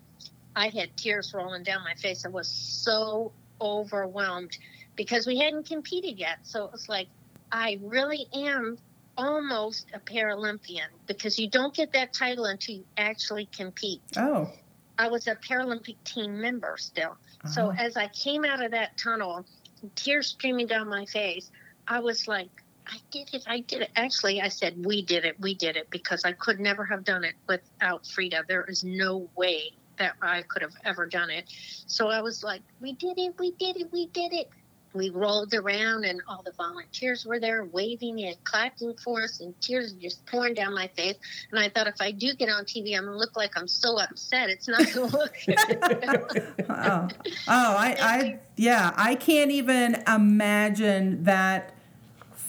[0.57, 2.25] I had tears rolling down my face.
[2.25, 4.57] I was so overwhelmed
[4.95, 6.39] because we hadn't competed yet.
[6.41, 7.07] So it was like,
[7.51, 8.79] I really am
[9.17, 14.01] almost a Paralympian because you don't get that title until you actually compete.
[14.17, 14.49] Oh,
[14.97, 17.15] I was a Paralympic team member still.
[17.53, 17.75] So Oh.
[17.77, 19.45] as I came out of that tunnel,
[19.93, 21.51] tears streaming down my face,
[21.87, 22.49] I was like,
[22.87, 23.91] I did it, I did it.
[23.95, 27.23] Actually, I said, we did it, we did it, because I could never have done
[27.23, 28.45] it without Frida.
[28.47, 31.45] There is no way that I could have ever done it.
[31.87, 34.49] So I was like, we did it, we did it, we did it.
[34.93, 39.53] We rolled around and all the volunteers were there waving and clapping for us and
[39.61, 41.15] tears just pouring down my face.
[41.51, 43.67] And I thought if I do get on TV, I'm going to look like I'm
[43.67, 44.49] so upset.
[44.49, 45.35] It's not going to look
[46.69, 47.07] oh,
[47.47, 51.75] oh, I, I, yeah, I can't even imagine that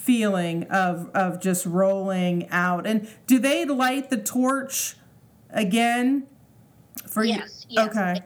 [0.09, 2.87] feeling of of just rolling out.
[2.87, 4.97] And do they light the torch
[5.51, 6.27] again
[7.07, 7.89] for Yes, yes.
[7.91, 8.21] Okay.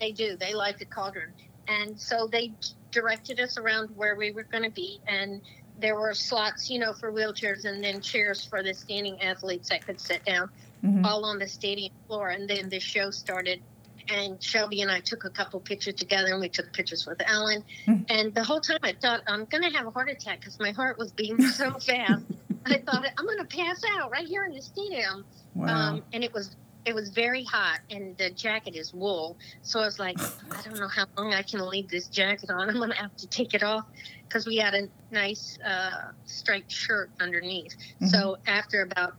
[0.00, 0.36] They do.
[0.36, 1.30] They like the cauldron.
[1.68, 2.52] And so they
[2.90, 5.40] directed us around where we were going to be, and
[5.80, 9.86] there were slots, you know, for wheelchairs, and then chairs for the standing athletes that
[9.86, 10.50] could sit down,
[10.84, 11.04] Mhm.
[11.06, 12.30] all on the stadium floor.
[12.30, 13.62] And then the show started,
[14.08, 17.64] and Shelby and I took a couple pictures together, and we took pictures with Ellen.
[17.86, 18.06] Mhm.
[18.10, 20.72] And the whole time I thought I'm going to have a heart attack because my
[20.72, 22.24] heart was beating so fast.
[22.66, 25.24] I thought I'm going to pass out right here in the stadium.
[25.54, 25.66] Wow.
[25.94, 29.36] Um, and it was it was very hot, and the jacket is wool.
[29.62, 32.68] So I was like, I don't know how long I can leave this jacket on.
[32.70, 33.86] I'm gonna have to take it off
[34.28, 37.76] because we had a nice uh, striped shirt underneath.
[38.08, 39.14] So after about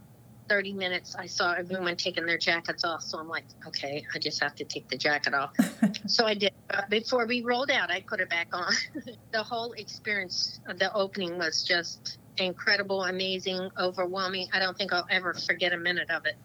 [0.49, 3.01] 30 minutes, I saw everyone taking their jackets off.
[3.01, 5.53] So I'm like, okay, I just have to take the jacket off.
[6.07, 6.51] so I did.
[6.69, 8.73] Uh, before we rolled out, I put it back on.
[9.31, 14.47] the whole experience of the opening was just incredible, amazing, overwhelming.
[14.53, 16.35] I don't think I'll ever forget a minute of it.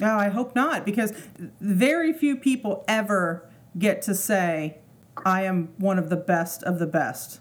[0.00, 1.12] No, I hope not, because
[1.60, 4.78] very few people ever get to say,
[5.24, 7.40] I am one of the best of the best.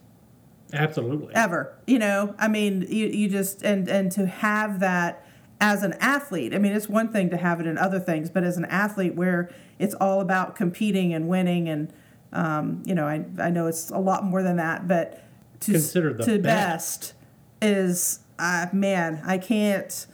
[0.74, 1.34] Absolutely.
[1.36, 1.78] Ever.
[1.86, 5.26] You know, I mean, you, you just, and, and to have that
[5.62, 8.44] as an athlete, I mean, it's one thing to have it in other things, but
[8.44, 11.94] as an athlete where it's all about competing and winning, and,
[12.34, 15.24] um, you know, I, I know it's a lot more than that, but
[15.62, 17.14] to, Consider the to best.
[17.14, 17.14] best
[17.62, 20.08] is, uh, man, I can't.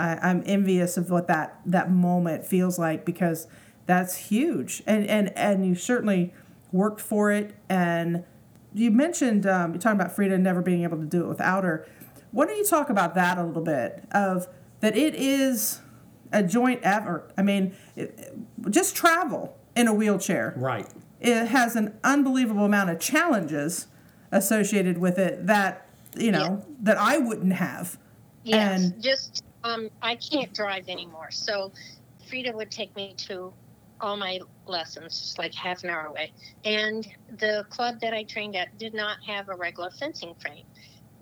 [0.00, 3.46] I, I'm envious of what that that moment feels like because
[3.86, 6.32] that's huge, and and and you certainly
[6.72, 7.54] worked for it.
[7.68, 8.24] And
[8.74, 11.86] you mentioned um, you're talking about Frida never being able to do it without her.
[12.32, 14.04] Why don't you talk about that a little bit?
[14.12, 14.46] Of
[14.80, 15.80] that it is
[16.32, 17.32] a joint effort.
[17.36, 18.32] I mean, it,
[18.70, 20.86] just travel in a wheelchair Right.
[21.20, 23.86] it has an unbelievable amount of challenges
[24.32, 25.86] associated with it that
[26.16, 27.98] you know that I wouldn't have.
[28.44, 31.28] Yes, And- just um, I can't drive anymore.
[31.30, 31.72] So
[32.28, 33.54] Frida would take me to
[34.00, 36.32] all my lessons, just like half an hour away.
[36.64, 37.06] And
[37.38, 40.64] the club that I trained at did not have a regular fencing frame.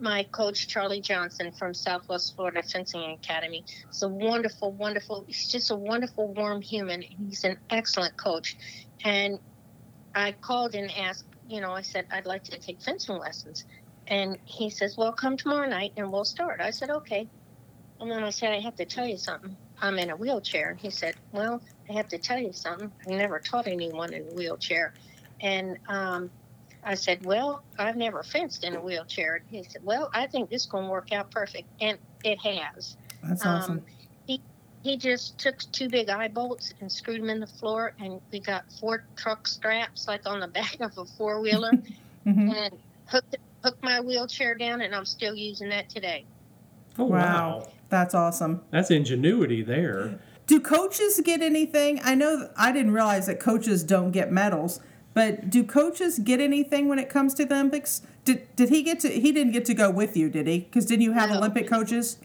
[0.01, 5.72] My coach, Charlie Johnson from Southwest Florida Fencing Academy, is a wonderful, wonderful, he's just
[5.72, 7.03] a wonderful, warm human.
[7.03, 8.57] He's an excellent coach.
[9.05, 9.40] And
[10.14, 13.64] I called and asked, you know, I said, I'd like to take fencing lessons.
[14.07, 16.61] And he says, Well, come tomorrow night and we'll start.
[16.61, 17.29] I said, Okay.
[18.01, 19.57] And then I said, I have to tell you something.
[19.81, 20.71] I'm in a wheelchair.
[20.71, 22.93] And he said, Well, I have to tell you something.
[23.07, 24.93] I never taught anyone in a wheelchair.
[25.41, 26.31] And um,
[26.85, 29.37] I said, Well, I've never fenced in a wheelchair.
[29.37, 31.69] And he said, Well, I think this is going to work out perfect.
[31.81, 32.97] And it has.
[33.23, 33.87] That's Um, awesome.
[34.83, 37.95] He just took two big eye bolts and screwed them in the floor.
[37.99, 41.73] And we got four truck straps, like on the back of a four wheeler,
[42.25, 42.73] hmm and
[43.07, 44.81] hooked, hooked my wheelchair down.
[44.81, 46.27] And I'm still using that today.
[46.97, 47.59] Oh, Wow.
[47.59, 47.67] wow.
[47.88, 48.62] That's awesome.
[48.70, 50.18] That's ingenuity there.
[50.46, 52.01] Do coaches get anything?
[52.03, 54.81] I know I didn't realize that coaches don't get medals,
[55.14, 58.03] but do coaches get anything when it comes to the Olympics?
[58.24, 59.09] Did did he get to?
[59.09, 60.61] He didn't get to go with you, did he?
[60.61, 61.37] Because didn't you have No.
[61.38, 62.18] Olympic coaches?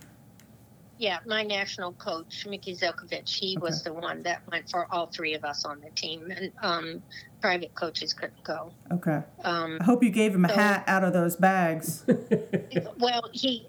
[0.98, 5.34] Yeah, my national coach, Mickey Zelkovich, he was the one that went for all three
[5.34, 7.04] of us on the team, and um,
[7.42, 8.72] private coaches couldn't go.
[8.92, 9.22] Okay.
[9.44, 12.06] Um, I hope you gave him a hat out of those bags.
[13.00, 13.68] well, he,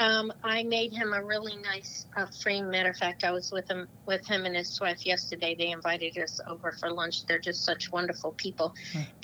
[0.00, 2.70] um, I made him a really nice uh, frame.
[2.70, 5.54] Matter of fact, I was with him with him and his wife yesterday.
[5.54, 7.26] They invited us over for lunch.
[7.26, 8.74] They're just such wonderful people,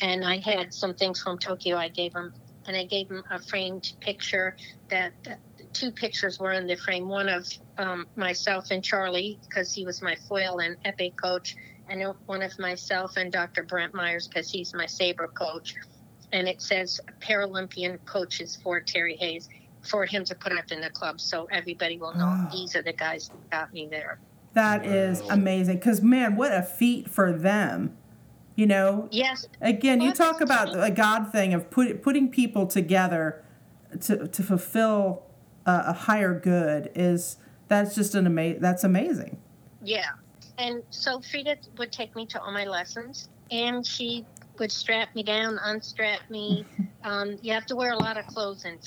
[0.03, 1.77] and I had some things from Tokyo.
[1.77, 2.35] I gave him,
[2.67, 4.57] and I gave him a framed picture
[4.91, 5.13] that.
[5.73, 7.09] That Two pictures were in the frame.
[7.09, 7.47] One of
[7.79, 11.57] um, myself and Charlie, because he was my foil and epee coach,
[11.89, 13.65] and one of myself and Dr.
[13.65, 15.75] Brent Myers, because he's my saber coach.
[16.33, 19.49] And it says Paralympian coaches for Terry Hayes
[19.83, 22.49] for him to put up in the club so everybody will know Wow.
[22.53, 24.21] these are the guys that got me there.
[24.53, 25.77] That is amazing.
[25.77, 27.97] Because man, what a feat for them.
[28.57, 33.43] You know, Yes, again, you talk about a God thing of put, putting people together
[34.03, 35.23] to to fulfill
[35.71, 37.37] a, a higher good is
[37.69, 38.61] that's just an amazing.
[38.61, 39.39] That's amazing.
[39.83, 40.11] yeah.
[40.59, 44.27] And so Frida would take me to all my lessons and she
[44.59, 46.67] would strap me down, unstrap me.
[47.03, 48.79] Um, you have to wear a lot of clothes in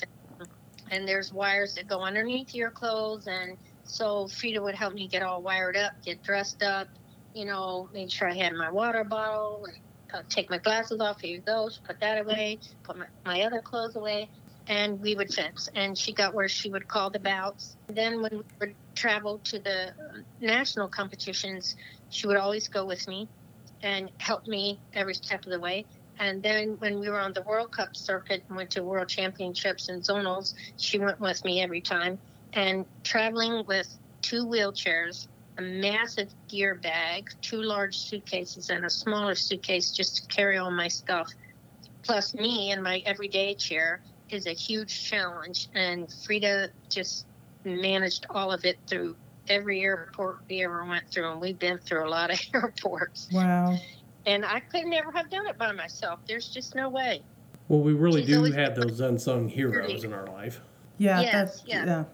[0.92, 5.24] and there's wires that go underneath your clothes and so Frida would help me get
[5.24, 6.86] all wired up, get dressed up,
[7.34, 9.76] you know, make sure I had my water bottle and
[10.14, 11.20] uh, take my glasses off.
[11.20, 11.68] Here you go.
[11.68, 12.58] she Put that away.
[12.84, 14.28] Put my, my other clothes away.
[14.66, 15.68] And we would fence.
[15.74, 17.76] And she got where she would call the bouts.
[17.88, 19.92] Then when we would travel to the uh,
[20.40, 21.76] national competitions,
[22.10, 23.28] she would always go with me
[23.82, 25.84] and help me every step of the way.
[26.18, 29.88] And then when we were on the World Cup circuit and went to World Championships
[29.88, 32.18] and zonals, she went with me every time.
[32.52, 35.26] And traveling with two wheelchairs,
[35.58, 40.70] a massive gear bag, two large suitcases, and a smaller suitcase just to carry all
[40.70, 41.28] my stuff.
[42.02, 44.00] plus me in my everyday chair
[44.34, 45.68] is a huge challenge.
[45.74, 47.24] And Frida just
[47.64, 49.16] managed all of it through
[49.48, 53.28] every airport we ever went through, and we've been through a lot of airports.
[53.32, 53.78] Wow.
[54.26, 56.18] And I could never have done it by myself.
[56.26, 57.22] There's just no way.
[57.68, 60.60] Well, we really She's do have those unsung heroes in our life.
[60.98, 61.20] Yeah.
[61.20, 61.84] Yes, that's, yes.
[61.86, 62.04] yeah.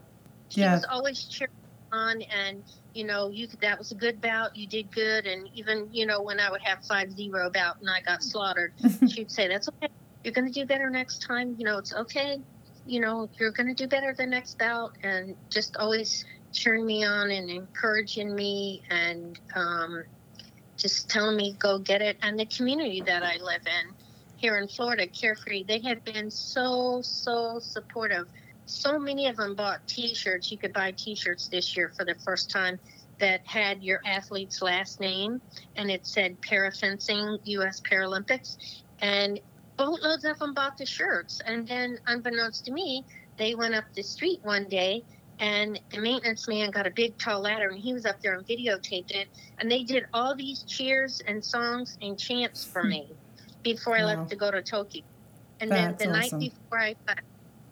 [0.48, 0.74] She Yeah.
[0.74, 1.52] was always cheering
[1.92, 2.62] on, and
[2.94, 4.56] you know, you that was a good bout.
[4.56, 7.88] You did good, and even you know, when I would have five zero bout and
[7.88, 8.72] I got slaughtered,
[9.12, 9.88] she'd say, "That's okay.
[10.24, 11.54] You're going to do better next time.
[11.58, 12.38] You know, it's okay.
[12.86, 17.04] You know, you're going to do better the next bout," and just always cheering me
[17.04, 20.02] on and encouraging me, and um,
[20.76, 22.16] just telling me go get it.
[22.22, 23.94] And the community that I live in
[24.36, 28.26] here in Florida, Carefree, they have been so so supportive.
[28.66, 30.50] So many of them bought T-shirts.
[30.50, 32.78] You could buy T-shirts this year for the first time
[33.18, 35.40] that had your athlete's last name
[35.76, 37.80] and it said parafencing U.S.
[37.80, 38.56] Paralympics,
[39.00, 39.40] and
[39.80, 41.40] boatloads of them bought the shirts.
[41.46, 43.04] And then, unbeknownst to me,
[43.38, 45.04] they went up the street one day.
[45.38, 48.46] And the maintenance man got a big tall ladder, and he was up there and
[48.46, 49.28] videotaped it.
[49.58, 53.08] And they did all these cheers and songs and chants for me
[53.64, 54.06] before I Wow.
[54.08, 55.02] left to go to Tokyo.
[55.60, 56.38] And That's then the awesome.
[56.40, 56.94] night before I,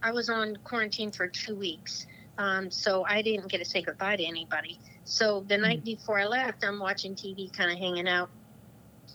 [0.02, 2.06] I was on quarantine for two weeks,
[2.38, 4.78] um, so I didn't get to say goodbye to anybody.
[5.04, 8.30] So the night before I left, I'm watching TV, kind of hanging out,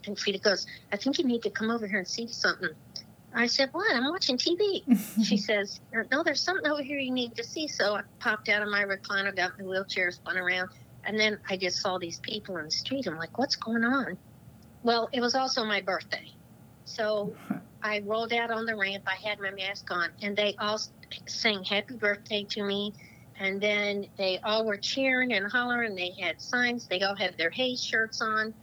[0.08, 2.70] and Frida goes, "I think you need to come over here and see something."
[3.34, 3.95] I said, "What?
[3.95, 4.84] I'm watching TV."
[5.26, 5.82] she says,
[6.12, 8.84] "No, there's something over here you need to see." So I popped out of my
[8.84, 10.70] recliner, got my wheelchair, spun around,
[11.06, 13.08] and then I just saw these people in the street.
[13.08, 14.18] I'm like, "What's going on?"
[14.84, 16.32] Well, it was also my birthday,
[16.86, 17.36] so
[17.84, 19.04] I rolled out on the ramp.
[19.08, 20.80] I had my mask on, and they all
[21.28, 22.93] sang "Happy Birthday" to me.
[23.39, 25.95] And then they all were cheering and hollering.
[25.95, 26.88] They had signs.
[26.88, 28.54] They all had their Hayes shirts on,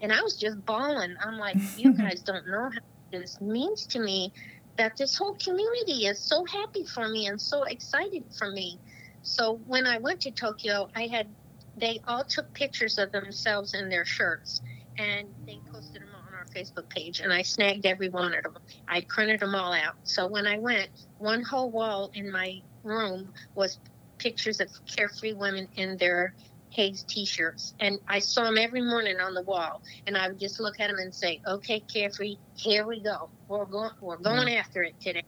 [0.00, 1.14] and I was just bawling.
[1.24, 2.80] I'm like, "You guys don't know how
[3.12, 4.32] this means to me.
[4.76, 8.78] That this whole community is so happy for me and so excited for me."
[9.22, 11.28] So when I went to Tokyo, I had
[11.76, 14.62] they all took pictures of themselves in their shirts,
[14.98, 17.20] and they posted them on our Facebook page.
[17.20, 18.56] And I snagged every one of them.
[18.88, 19.94] I printed them all out.
[20.04, 20.88] So when I went,
[21.18, 23.78] one whole wall in my room was
[24.18, 26.34] pictures of carefree women in their
[26.76, 29.82] Hayes t-shirts, and I saw them every morning on the wall.
[30.06, 33.30] And I would just look at them and say, "Okay, carefree, here we go.
[33.48, 34.24] We're going, we're mm-hmm.
[34.24, 35.24] going after it today."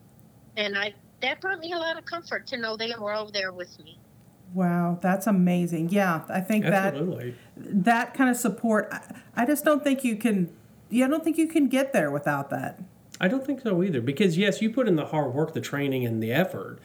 [0.57, 3.53] And I that brought me a lot of comfort to know they were all there
[3.53, 3.99] with me.
[4.55, 5.89] Wow, that's amazing.
[5.89, 6.95] Yeah, I think that
[7.57, 8.89] that kind of support.
[8.93, 10.55] I, I just don't think you can.
[10.91, 12.79] Yeah, I don't think you can get there without that.
[13.21, 14.01] I don't think so either.
[14.01, 16.79] Because yes, you put in the hard work, the training, and the effort,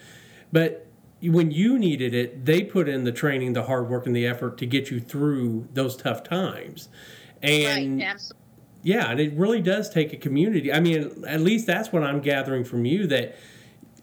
[0.51, 0.87] but
[1.31, 4.57] when you needed it, they put in the training, the hard work, and the effort
[4.59, 6.89] to get you through those tough times.
[7.41, 8.19] And right,
[8.83, 10.71] yeah, and it really does take a community.
[10.71, 13.35] I mean, at least that's what I'm gathering from you that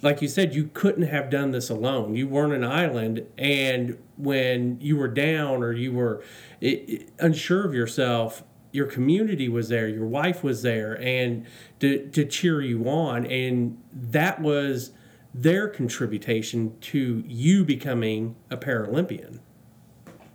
[0.03, 2.14] like you said, you couldn't have done this alone.
[2.14, 6.23] You weren't an island, and when you were down or you were
[6.62, 8.43] i i unsure of yourself,
[8.73, 11.47] your community was there, your wife was there, and
[11.81, 14.93] to, to cheer you on, and that was
[15.35, 19.41] their contribution to you becoming a Paralympian.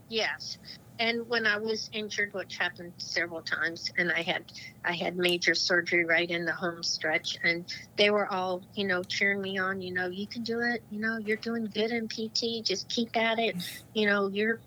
[0.10, 0.58] Yes.
[0.98, 4.46] And when I was injured, which happened several times, and I had
[4.86, 7.66] I had major surgery right in the home stretch, and
[7.98, 9.82] they were all, you know, cheering me on.
[9.82, 10.82] You know, you can do it.
[10.92, 12.64] You know, you're doing good in PT.
[12.64, 13.58] Just keep at it.
[13.94, 14.62] You know, you're,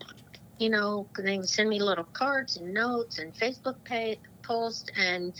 [0.58, 3.76] you know, they would send me little cards and notes and Facebook
[4.42, 5.32] posts and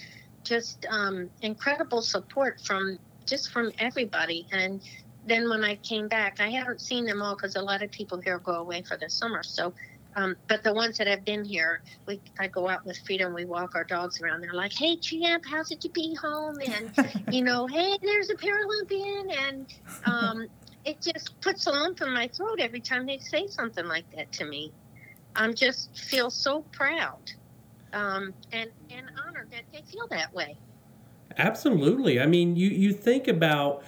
[0.42, 2.98] just um, incredible support from
[3.28, 4.46] just from everybody.
[4.52, 4.82] And
[5.24, 8.20] then when I came back, I haven't seen them all because a lot of people
[8.24, 9.42] here go away for the summer.
[9.42, 9.74] So
[10.16, 13.34] um, but the ones that have been here, we I go out with Frida and
[13.34, 14.40] we walk our dogs around.
[14.40, 16.92] They're like, "Hey, champ, how's it to be home?" And
[17.32, 19.68] you know, "Hey, there's a Paralympian," and
[20.06, 20.48] um,
[20.84, 24.32] it just puts a lump in my throat every time they say something like that
[24.32, 24.72] to me.
[25.36, 27.22] I'm just feel so proud
[27.92, 30.58] um, and and honored that they feel that way.
[31.38, 32.20] Absolutely.
[32.20, 33.84] I mean, you you think about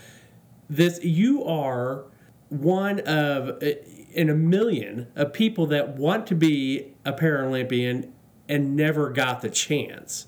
[0.69, 1.03] this.
[1.03, 2.05] You are
[2.49, 3.67] one of uh,
[4.13, 8.11] in a million of people that want to be a Paralympian
[8.49, 10.27] and never got the chance.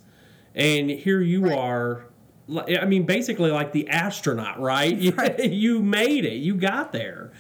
[0.55, 1.59] And here you Right.
[1.59, 2.05] are.
[2.79, 4.97] I mean, basically like the astronaut, right?
[4.99, 5.15] You,
[5.49, 6.35] you made it.
[6.35, 7.33] You got there.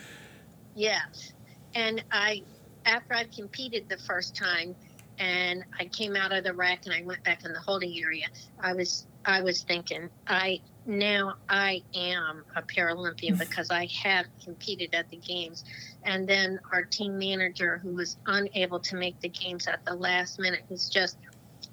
[0.75, 1.33] Yes.
[1.75, 2.43] And I,
[2.87, 4.75] after I competed the first time
[5.19, 8.27] and I came out of the rack and I went back in the holding area,
[8.61, 14.95] I was, I was thinking, I, now I am a Paralympian because I have competed
[14.95, 15.65] at the games.
[16.03, 20.39] And then our team manager, who was unable to make the games at the last
[20.39, 21.19] minute, was just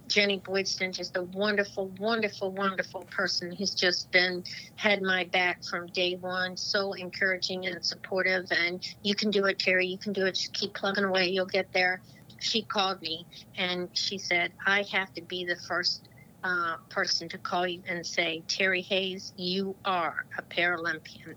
[0.10, 4.44] Jenny Boydston, just a wonderful, wonderful, wonderful person who's just been
[4.76, 6.58] had my back from day one.
[6.58, 8.46] So encouraging and supportive.
[8.52, 9.86] And you can do it, Terry.
[9.86, 10.36] You can do it.
[10.36, 11.30] Just keep plugging away.
[11.30, 12.02] You'll get there.
[12.40, 13.28] She called me
[13.58, 16.09] and she said, I have to be the first
[16.44, 21.36] uh, person to call you and say, Terry Hayes, you are a Paralympian.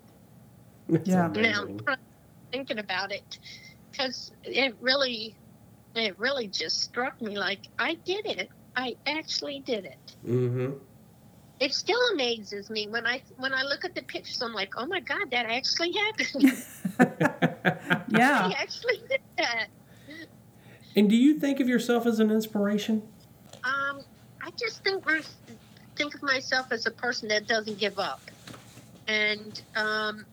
[0.88, 1.28] That's Yeah.
[1.28, 1.80] Now, amazing.
[1.86, 1.96] I'm
[2.50, 3.38] thinking about it
[3.90, 5.34] because it really,
[5.94, 8.50] it really just struck me like I did it.
[8.76, 10.16] I actually did it.
[10.26, 10.72] Mm-hmm.
[11.60, 14.42] It still amazes me when I when I look at the pictures.
[14.42, 16.64] I'm like, oh my god, that actually happened.
[18.12, 18.46] Yeah.
[18.46, 19.68] I actually did that.
[20.94, 23.02] And do you think of yourself as an inspiration?
[23.64, 24.02] Um,
[24.42, 25.04] I just think
[25.96, 28.30] think of myself as a person that doesn't give up,
[29.06, 30.26] and um,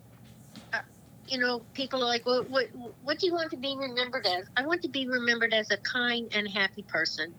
[0.74, 0.80] uh,
[1.28, 2.68] you know, people are like, "What, what,
[3.02, 5.78] what do you want to be remembered as?" I want to be remembered as a
[5.92, 7.36] kind and happy person,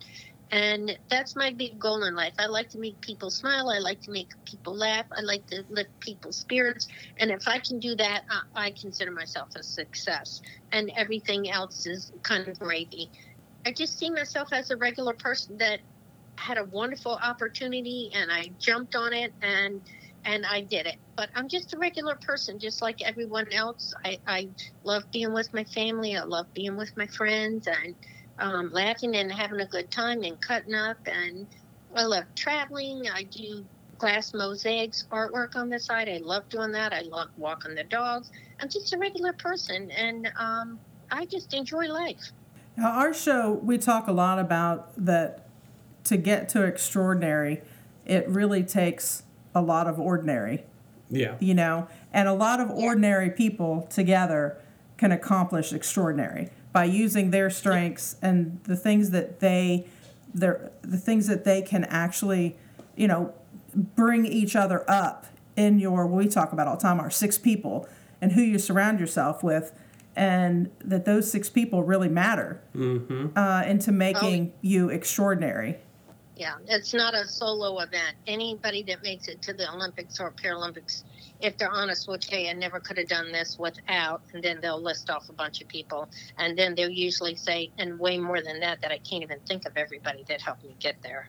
[0.53, 2.35] and that's my big goal in life.
[2.39, 3.71] I like to make people smile.
[3.71, 5.07] I like to make people laugh.
[5.12, 6.87] I like to lift people's spirits,
[7.18, 10.41] and if I can do that, I, I consider myself a success.
[10.73, 13.11] And everything else is kind of gravy.
[13.66, 15.81] I just see myself as a regular person that
[16.41, 19.80] had a wonderful opportunity and I jumped on it and
[20.24, 20.97] and I did it.
[21.16, 23.95] But I'm just a regular person, just like everyone else.
[24.05, 24.49] I, I
[24.84, 26.16] love being with my family.
[26.16, 27.95] I love being with my friends and
[28.38, 30.99] um, laughing and having a good time and cutting up.
[31.07, 31.47] And
[31.95, 33.09] I love traveling.
[33.11, 33.64] I do
[33.97, 36.09] glass mosaics artwork on the side.
[36.09, 36.93] I love doing that.
[36.93, 38.30] I love walking the dogs.
[38.61, 40.78] I'm just a regular person and um,
[41.11, 42.32] I just enjoy life.
[42.76, 45.49] Now, our show, we talk a lot about that
[46.05, 47.62] to get to extraordinary,
[48.07, 49.22] it really takes
[49.55, 50.64] a lot of ordinary,
[51.11, 51.34] Yeah.
[51.40, 54.57] you know, and a lot of ordinary people together
[54.96, 59.86] can accomplish extraordinary by using their strengths and the things that they
[60.32, 62.57] their the things that they can actually,
[62.94, 63.32] you know,
[63.74, 65.26] bring each other up
[65.57, 67.88] in your we talk about all the time our six people
[68.20, 69.72] and who you surround yourself with
[70.14, 73.36] and that those six people really matter Mm-hmm.
[73.36, 75.78] uh, into making you extraordinary.
[76.41, 78.16] Yeah, it's not a solo event.
[78.26, 81.05] Anybody that makes it to the Olympics or Paralympics,
[81.43, 84.22] if they're honest, tell you, I never could have done this without.
[84.32, 86.09] And then they'll list off a bunch of people.
[86.38, 89.66] And then they'll usually say, and way more than that, that I can't even think
[89.66, 91.28] of everybody that helped me get there.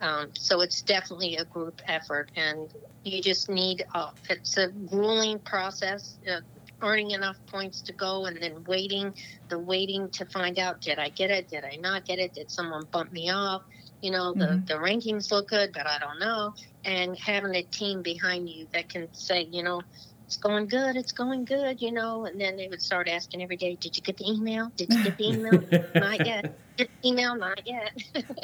[0.00, 2.32] Um, so it's definitely a group effort.
[2.34, 2.68] And
[3.04, 6.18] you just need, uh, it's a grueling process.
[6.28, 6.40] Uh,
[6.82, 9.12] earning enough points to go and then waiting
[9.50, 12.48] the waiting to find out did i get it did i not get it did
[12.48, 13.62] someone bump me off
[14.00, 14.66] you know the, Mhm.
[14.66, 16.52] the rankings look good but i don't know
[16.84, 19.80] and having a team behind you that can say you know
[20.26, 23.56] it's going good it's going good you know and then they would start asking every
[23.56, 25.62] day did you get the email did you get the email
[25.94, 26.44] not yet
[26.76, 27.90] the email not yet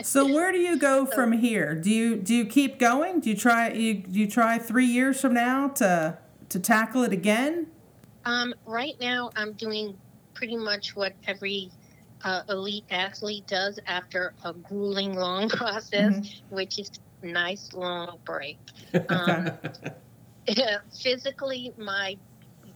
[0.02, 1.74] So where do you go from here?
[1.74, 3.20] Do you do you keep going?
[3.20, 7.12] Do you try you do you try three years from now to to tackle it
[7.12, 7.68] again?
[8.24, 9.96] Um, right now, I'm doing
[10.34, 11.70] pretty much what every
[12.24, 16.90] uh, elite athlete does after a grueling long process, which is
[17.22, 18.58] a nice long break.
[19.08, 19.50] Um,
[21.02, 22.16] physically, my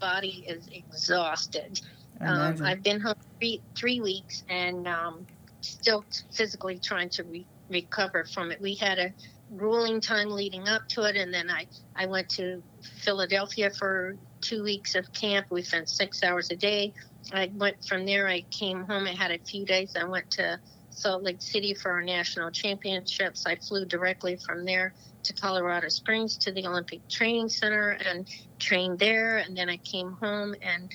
[0.00, 1.80] body is exhausted.
[2.20, 2.56] Um.
[2.64, 5.26] I've been home three, three weeks and um,
[5.60, 8.60] still physically trying to re- recover from it.
[8.60, 9.12] We had a
[9.56, 12.62] grueling time leading up to it, and then I, I went to
[13.02, 15.46] Philadelphia for two weeks of camp.
[15.50, 16.92] We spent six hours a day.
[17.32, 19.94] I went from there, I came home, I had a few days.
[19.96, 20.58] I went to
[20.90, 23.46] Salt Lake City for our national championships.
[23.46, 28.98] I flew directly from there to Colorado Springs to the Olympic Training Center and trained
[28.98, 29.38] there.
[29.38, 30.92] And then I came home and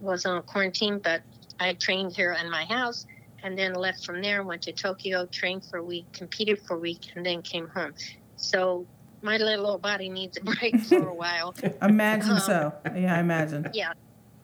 [0.00, 1.22] was on quarantine, but
[1.60, 3.06] I trained here in my house
[3.42, 6.78] and then left from there, went to Tokyo, trained for a week, competed for a
[6.78, 7.92] week, and then came home.
[8.36, 8.86] So
[9.20, 11.54] my little old body needs a break for a while.
[11.82, 12.72] imagine um, so.
[12.96, 13.68] Yeah, I imagine.
[13.74, 13.92] Yeah.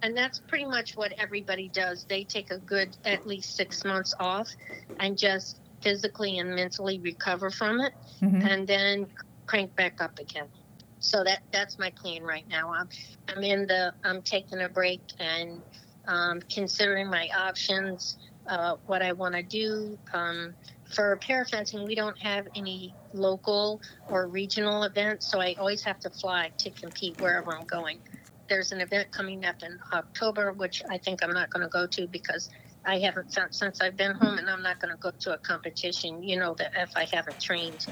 [0.03, 2.07] And that's pretty much what everybody does.
[2.09, 4.49] They take a good at least six months off
[4.99, 8.43] and just physically and mentally recover from it Mhm.
[8.49, 9.13] and then
[9.47, 10.51] crank back up again.
[11.01, 12.73] So that that's my plan right now.
[12.73, 12.89] I'm
[13.29, 15.63] I'm in the I'm taking a break and
[16.07, 19.99] um, considering my options, uh, what I want to do.
[20.13, 25.99] Um, for parafencing, we don't have any local or regional events, so I always have
[26.01, 28.03] to fly to compete wherever I'm going.
[28.49, 31.87] There's an event coming up in October, which I think I'm not going to go
[31.87, 32.51] to because
[32.85, 36.23] I haven't since I've been home, and I'm not going to go to a competition.
[36.23, 37.87] You know that if I haven't trained.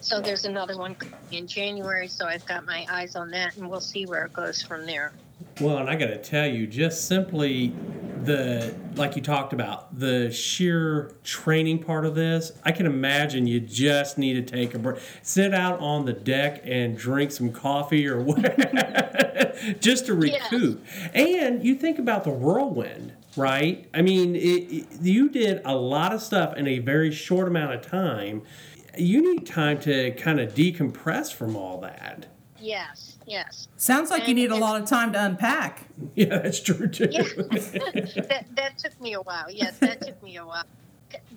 [0.00, 0.96] So there's another one
[1.32, 4.62] in January, so I've got my eyes on that, and we'll see where it goes
[4.62, 5.12] from there.
[5.60, 7.74] Well, and I got to tell you, just simply
[8.22, 13.60] the like you talked about the sheer training part of this i can imagine you
[13.60, 14.98] just need to take a break.
[15.22, 20.84] Sit out on the deck and drink some coffee or whatever just to recoup.
[21.14, 23.88] And you think about the whirlwind right?
[23.94, 27.74] I mean it, it, you did a lot of stuff in a very short amount
[27.74, 28.42] of time.
[28.96, 32.26] You need time to kind of decompress from all that.
[32.58, 33.68] Yes, yes.
[33.76, 35.86] Sounds like you need a lot of time to unpack.
[36.14, 39.50] yeah that's true too Yeah, that, that took me a while.
[39.50, 40.64] Yes, that took me a while.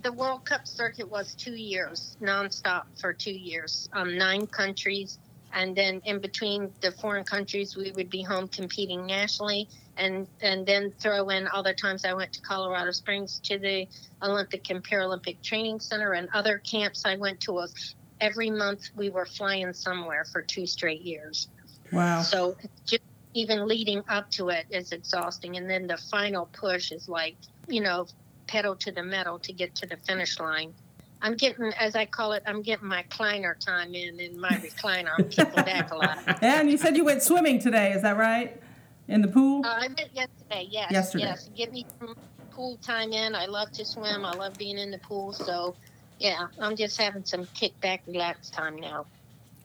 [0.02, 5.20] The World Cup circuit was two years, nonstop for two years, um, nine countries.
[5.54, 9.68] And then in between the foreign countries, we would be home competing nationally.
[9.98, 13.88] And, and then throw in other times I went to Colorado Springs to the
[14.22, 19.10] Olympic and Paralympic Training Center and other camps I went to was every month we
[19.10, 21.50] were flying somewhere for two straight years.
[21.92, 22.22] Wow.
[22.22, 23.02] So just
[23.34, 25.58] even leading up to it is exhausting.
[25.58, 27.36] And then the final push is like,
[27.68, 28.08] you know,
[28.48, 30.74] pedal to the metal to get to the finish line.
[31.22, 35.12] I'm getting, as I call it, I'm getting my Kleiner time in in my recliner.
[35.18, 36.20] I'm kicking back a lot.
[36.28, 38.60] Uh, And you said you went swimming today, is that right?
[39.08, 39.62] In the pool?
[39.66, 40.92] I went yesterday, yes.
[40.92, 41.24] Yesterday.
[41.26, 42.16] Yes, get me some
[42.52, 43.36] pool time in.
[43.36, 44.24] I love to swim.
[44.24, 45.34] I love being in the pool.
[45.34, 45.76] So,
[46.20, 49.06] yeah, I'm just having some kickback, relax time now.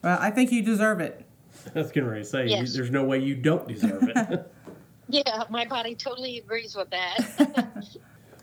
[0.03, 1.25] Well, I think you deserve it.
[1.75, 2.73] I was getting ready to say, Yes.
[2.73, 4.51] there's no way you don't deserve it.
[5.07, 7.85] Yeah, my body totally agrees with that.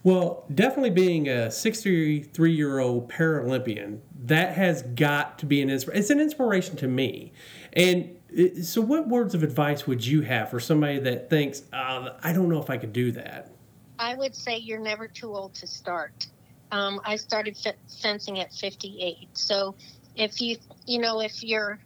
[0.04, 6.00] well, definitely being a 63 year old Paralympian, that has got to be an inspiration.
[6.00, 7.32] It's an inspiration to me.
[7.72, 8.16] And
[8.62, 12.48] so, what words of advice would you have for somebody that thinks, uh, I don't
[12.48, 13.50] know if I could do that?
[13.98, 16.28] I would say you're never too old to start.
[16.70, 19.28] Um, I started fe- fencing at 58.
[19.32, 19.74] So
[20.14, 21.80] if you, you know, if you're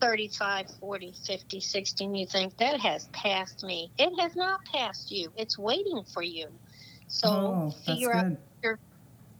[0.00, 5.10] 35, 40, 50, 60, and you think that has passed me, it has not passed
[5.10, 5.32] you.
[5.36, 6.48] It's waiting for you.
[7.08, 8.26] So oh, figure out
[8.62, 8.78] good.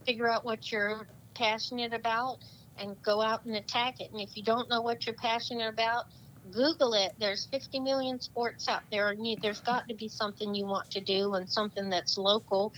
[0.05, 2.37] figure out what you're passionate about
[2.79, 4.11] and go out and attack it.
[4.11, 6.05] And if you don't know what you're passionate about,
[6.51, 7.13] Google it.
[7.19, 11.01] There's 50 million sports out there, and there's got to be something you want to
[11.01, 12.73] do and something that's local,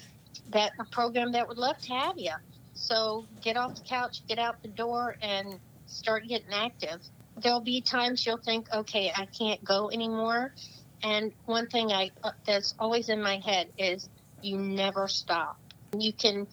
[0.52, 2.34] that a program that would love to have you.
[2.74, 7.02] So get off the couch, get out the door, and start getting active.
[7.42, 10.54] There'll be times you'll think, okay, I can't go anymore.
[11.04, 14.10] And one thing I uh, that's always in my head is
[14.42, 15.58] you never stop.
[15.98, 16.48] You can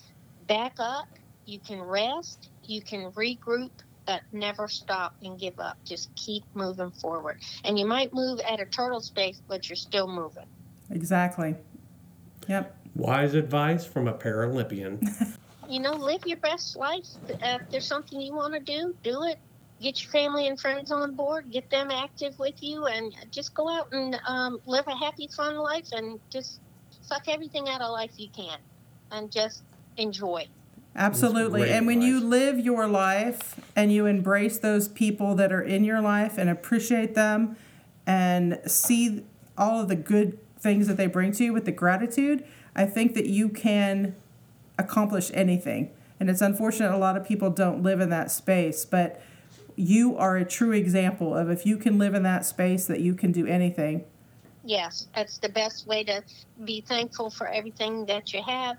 [0.46, 1.08] back up,
[1.44, 3.70] you can rest, you can regroup,
[4.06, 5.76] but never stop and give up.
[5.84, 7.40] Just keep moving forward.
[7.64, 10.46] And you might move at a turtle space, but you're still moving.
[10.90, 11.56] Exactly.
[12.48, 12.76] Yep.
[12.94, 15.36] Wise advice from a Paralympian.
[15.68, 17.06] You know, live your best life.
[17.28, 19.40] Uh, if there's something you want to do, do it.
[19.80, 23.68] Get your family and friends on board, get them active with you, and just go
[23.68, 26.60] out and um, live a happy, fun life and just
[27.02, 28.58] suck everything out of life you can
[29.10, 29.62] and just
[29.96, 30.46] enjoy.
[30.96, 31.70] Absolutely.
[31.70, 36.00] And when you live your life and you embrace those people that are in your
[36.00, 37.56] life and appreciate them
[38.06, 39.24] and see
[39.58, 43.14] all of the good things that they bring to you with the gratitude, I think
[43.14, 44.16] that you can
[44.78, 45.90] accomplish anything.
[46.18, 49.20] And it's unfortunate a lot of people don't live in that space, but
[49.76, 53.14] you are a true example of if you can live in that space that you
[53.14, 54.04] can do anything.
[54.64, 56.22] Yes, that's the best way to
[56.64, 58.78] be thankful for everything that you have.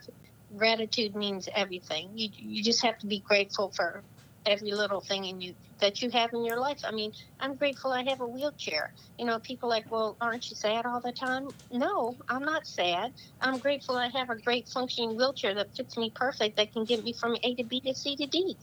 [0.57, 2.09] Gratitude means everything.
[2.15, 4.03] You you just have to be grateful for
[4.45, 6.79] every little thing in you that you have in your life.
[6.83, 8.93] I mean, I'm grateful I have a wheelchair.
[9.19, 11.49] You know, people like, well, aren't you sad all the time?
[11.71, 13.13] No, I'm not sad.
[13.41, 17.03] I'm grateful I have a great functioning wheelchair that fits me perfect that can get
[17.03, 18.57] me from A to B to C to D.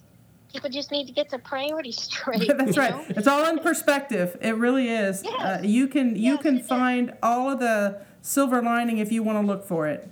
[0.54, 2.46] People just need to get the priorities straight.
[2.56, 2.92] That's right.
[2.92, 3.04] know?
[3.10, 4.36] It's all in perspective.
[4.40, 5.22] It really is.
[5.24, 5.40] Yes.
[5.40, 6.66] Uh, you can you Yes, can it is.
[6.68, 10.08] find all of the silver lining if you want to look for it.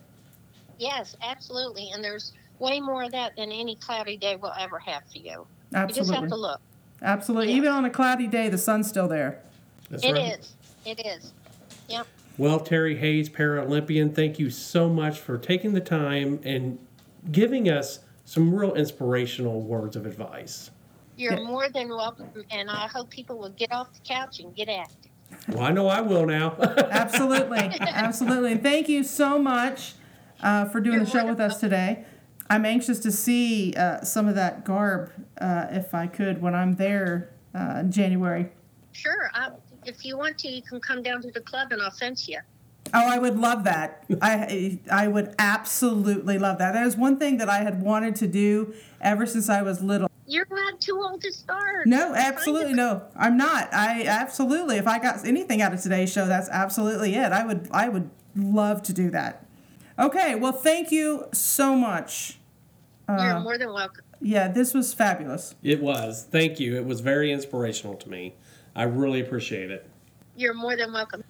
[0.79, 1.91] Yes, absolutely.
[1.95, 5.47] And there's way more of that than any cloudy day will ever have for you.
[5.73, 5.95] Absolutely.
[5.95, 6.61] You just have to look.
[7.03, 7.49] Absolutely.
[7.51, 7.57] Yes.
[7.59, 9.41] Even on a cloudy day, the sun's still there.
[9.91, 10.39] That's It right.
[10.41, 10.55] is.
[10.85, 11.33] It is.
[11.89, 12.07] Yep.
[12.37, 16.79] Well, Terry Hayes, Paralympian, thank you so much for taking the time and
[17.31, 20.71] giving us some real inspirational words of advice.
[21.17, 21.45] You're Yeah.
[21.45, 25.11] more than welcome, and I hope people will get off the couch and get active.
[25.49, 26.57] Well, I know I will now.
[26.91, 27.59] Absolutely.
[27.81, 28.53] Absolutely.
[28.53, 29.95] And thank you so much
[30.43, 32.05] uh, for doing You're the show with us today.
[32.51, 35.11] I'm anxious to see uh, some of that garb,
[35.41, 38.51] uh, if I could, when I'm there uh, in January.
[38.93, 39.31] Sure.
[39.33, 39.51] I,
[39.87, 42.39] if you want to, you can come down to the club and I'll fence you.
[42.95, 44.05] Oh, I would love that.
[44.21, 46.73] I I would absolutely love that.
[46.73, 50.09] That is one thing that I had wanted to do ever since I was little.
[50.27, 51.87] You're not too old to start.
[51.87, 53.03] No, absolutely no.
[53.17, 53.73] I'm not.
[53.73, 54.77] I absolutely.
[54.77, 57.33] If I got anything out of today's show, that's absolutely it.
[57.33, 57.69] I would.
[57.71, 59.47] I would love to do that.
[59.99, 62.39] Okay, well, thank you so much.
[63.09, 64.05] You're uh, more than welcome.
[64.21, 65.55] Yeah, this was fabulous.
[65.63, 66.27] It was.
[66.31, 66.77] Thank you.
[66.77, 68.35] It was very inspirational to me.
[68.75, 69.89] I really appreciate it.
[70.37, 71.25] You're more than welcome.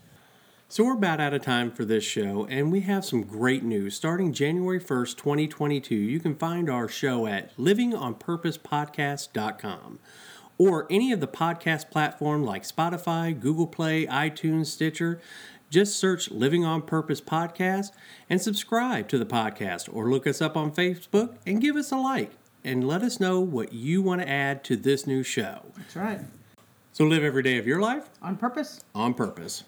[0.72, 3.94] So we're about out of time for this show, and we have some great news.
[3.94, 9.98] Starting January 1st, 2022, you can find our show at livingonpurposepodcast.com
[10.56, 15.20] or any of the podcast platform like Spotify, Google Play, iTunes, Stitcher.
[15.68, 17.90] Just search Living on Purpose Podcast
[18.30, 21.98] and subscribe to the podcast or look us up on Facebook and give us a
[21.98, 22.30] like
[22.64, 25.66] and let us know what you want to add to this new show.
[25.76, 26.20] That's right.
[26.94, 28.82] So live every day of your life On purpose.
[28.94, 29.64] on purpose.